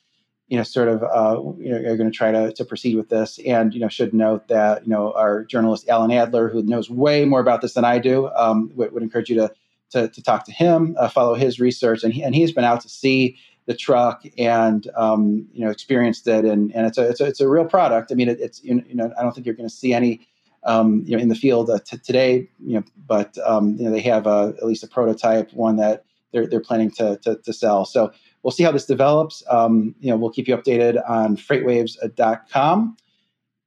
you 0.52 0.58
know, 0.58 0.64
sort 0.64 0.88
of, 0.88 1.02
uh, 1.02 1.40
you 1.58 1.70
know, 1.70 1.78
are 1.78 1.96
going 1.96 2.10
to 2.10 2.14
try 2.14 2.30
to, 2.30 2.52
to 2.52 2.62
proceed 2.62 2.94
with 2.94 3.08
this. 3.08 3.38
And, 3.46 3.72
you 3.72 3.80
know, 3.80 3.88
should 3.88 4.12
note 4.12 4.48
that, 4.48 4.82
you 4.84 4.90
know, 4.90 5.12
our 5.14 5.44
journalist, 5.44 5.88
Alan 5.88 6.10
Adler, 6.10 6.50
who 6.50 6.62
knows 6.62 6.90
way 6.90 7.24
more 7.24 7.40
about 7.40 7.62
this 7.62 7.72
than 7.72 7.86
I 7.86 7.98
do, 7.98 8.28
um, 8.34 8.70
would, 8.74 8.92
would, 8.92 9.02
encourage 9.02 9.30
you 9.30 9.36
to, 9.36 9.50
to, 9.92 10.08
to 10.08 10.22
talk 10.22 10.44
to 10.44 10.52
him, 10.52 10.94
uh, 10.98 11.08
follow 11.08 11.34
his 11.36 11.58
research. 11.58 12.04
And, 12.04 12.12
he, 12.12 12.22
and 12.22 12.34
he's 12.34 12.52
been 12.52 12.64
out 12.64 12.82
to 12.82 12.90
see 12.90 13.38
the 13.64 13.74
truck 13.74 14.24
and, 14.36 14.90
um, 14.94 15.48
you 15.54 15.64
know, 15.64 15.70
experienced 15.70 16.28
it. 16.28 16.44
And, 16.44 16.70
and 16.74 16.86
it's, 16.86 16.98
a, 16.98 17.08
it's, 17.08 17.22
a, 17.22 17.24
it's 17.24 17.40
a 17.40 17.48
real 17.48 17.64
product. 17.64 18.12
I 18.12 18.14
mean, 18.14 18.28
it, 18.28 18.38
it's, 18.38 18.62
you 18.62 18.84
know, 18.92 19.10
I 19.18 19.22
don't 19.22 19.32
think 19.32 19.46
you're 19.46 19.54
going 19.54 19.70
to 19.70 19.74
see 19.74 19.94
any, 19.94 20.28
um, 20.64 21.02
you 21.06 21.16
know, 21.16 21.22
in 21.22 21.28
the 21.28 21.34
field 21.34 21.70
uh, 21.70 21.78
t- 21.84 21.98
today, 21.98 22.48
you 22.64 22.74
know, 22.74 22.84
but, 23.06 23.36
um, 23.44 23.76
you 23.76 23.84
know, 23.84 23.90
they 23.90 24.00
have 24.00 24.26
a, 24.26 24.54
at 24.58 24.66
least 24.66 24.84
a 24.84 24.88
prototype, 24.88 25.52
one 25.52 25.76
that 25.76 26.04
they're, 26.32 26.46
they're 26.46 26.60
planning 26.60 26.90
to, 26.92 27.18
to, 27.18 27.36
to 27.36 27.52
sell. 27.52 27.84
So 27.84 28.12
we'll 28.42 28.52
see 28.52 28.62
how 28.62 28.72
this 28.72 28.86
develops. 28.86 29.42
Um, 29.50 29.94
you 30.00 30.10
know, 30.10 30.16
we'll 30.16 30.30
keep 30.30 30.48
you 30.48 30.56
updated 30.56 31.02
on 31.08 31.36
freightwaves.com. 31.36 32.96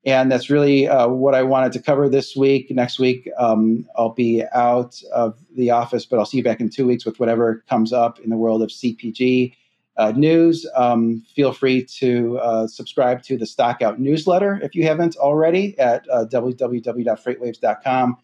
And 0.05 0.31
that's 0.31 0.51
really 0.51 0.88
uh, 0.88 1.08
what 1.08 1.34
I 1.34 1.41
wanted 1.41 1.73
to 1.73 1.81
cover 1.81 2.08
this 2.08 2.36
week. 2.36 2.69
Next 2.69 2.99
week, 2.99 3.27
um, 3.39 3.88
I'll 3.97 4.13
be 4.13 4.43
out 4.53 5.01
of 5.12 5.39
the 5.55 5.71
office, 5.71 6.05
but 6.05 6.19
I'll 6.19 6.27
see 6.27 6.38
you 6.38 6.43
back 6.43 6.60
in 6.60 6.69
two 6.69 6.86
weeks 6.86 7.05
with 7.05 7.19
whatever 7.19 7.63
comes 7.67 7.91
up 7.91 8.19
in 8.19 8.29
the 8.29 8.38
world 8.38 8.62
of 8.62 8.69
CPG 8.69 9.53
uh, 9.97 10.12
news. 10.15 10.65
Um, 10.75 11.23
feel 11.36 11.53
free 11.53 11.86
to 11.99 12.38
uh, 12.39 12.67
subscribe 12.67 13.23
to 13.23 13.38
the 13.38 13.45
Stockout 13.45 13.99
newsletter 13.99 14.60
if 14.62 14.75
you 14.75 14.84
haven't 14.84 15.15
already 15.15 15.77
at 15.79 16.05
uh, 16.10 16.25
www.freightwaves.com 16.25 18.17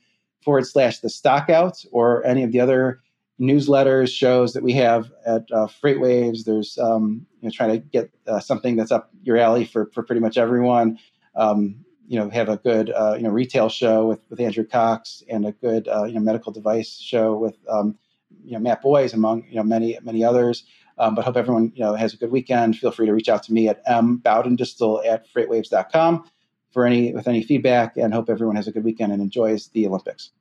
forward 0.43 0.67
slash 0.67 0.99
the 0.99 1.09
Stockout 1.09 1.85
or 1.91 2.25
any 2.25 2.43
of 2.43 2.51
the 2.51 2.59
other 2.59 3.01
newsletters, 3.39 4.09
shows 4.09 4.53
that 4.53 4.63
we 4.63 4.73
have 4.73 5.11
at 5.25 5.43
uh, 5.51 5.67
FreightWaves. 5.67 6.43
There's 6.45 6.77
um, 6.77 7.25
you 7.41 7.47
know 7.47 7.51
trying 7.53 7.71
to 7.71 7.77
get 7.79 8.11
uh, 8.27 8.39
something 8.39 8.75
that's 8.75 8.91
up 8.91 9.09
your 9.23 9.37
alley 9.37 9.65
for 9.65 9.89
for 9.93 10.03
pretty 10.03 10.21
much 10.21 10.37
everyone. 10.37 10.99
Um, 11.35 11.83
you 12.07 12.19
know, 12.19 12.29
have 12.29 12.49
a 12.49 12.57
good 12.57 12.91
uh, 12.91 13.15
you 13.17 13.23
know 13.23 13.29
retail 13.29 13.69
show 13.69 14.05
with 14.05 14.19
with 14.29 14.39
Andrew 14.39 14.65
Cox 14.65 15.23
and 15.29 15.45
a 15.45 15.53
good 15.53 15.87
uh, 15.87 16.03
you 16.03 16.13
know 16.13 16.19
medical 16.19 16.51
device 16.51 16.99
show 16.99 17.35
with 17.35 17.57
um, 17.69 17.97
you 18.43 18.53
know 18.53 18.59
Matt 18.59 18.81
Boys 18.81 19.13
among 19.13 19.45
you 19.49 19.55
know 19.55 19.63
many 19.63 19.97
many 20.03 20.23
others. 20.23 20.63
Um, 20.97 21.15
but 21.15 21.25
hope 21.25 21.37
everyone 21.37 21.71
you 21.75 21.83
know 21.83 21.95
has 21.95 22.13
a 22.13 22.17
good 22.17 22.31
weekend. 22.31 22.77
Feel 22.77 22.91
free 22.91 23.05
to 23.05 23.13
reach 23.13 23.29
out 23.29 23.43
to 23.43 23.53
me 23.53 23.67
at 23.67 23.85
mbaudendistel 23.85 25.05
at 25.05 25.31
freightwaves.com 25.31 26.25
for 26.71 26.85
any 26.85 27.13
with 27.13 27.27
any 27.27 27.43
feedback, 27.43 27.97
and 27.97 28.13
hope 28.13 28.29
everyone 28.29 28.55
has 28.55 28.67
a 28.67 28.71
good 28.71 28.83
weekend 28.83 29.11
and 29.11 29.21
enjoys 29.21 29.69
the 29.69 29.87
Olympics. 29.87 30.31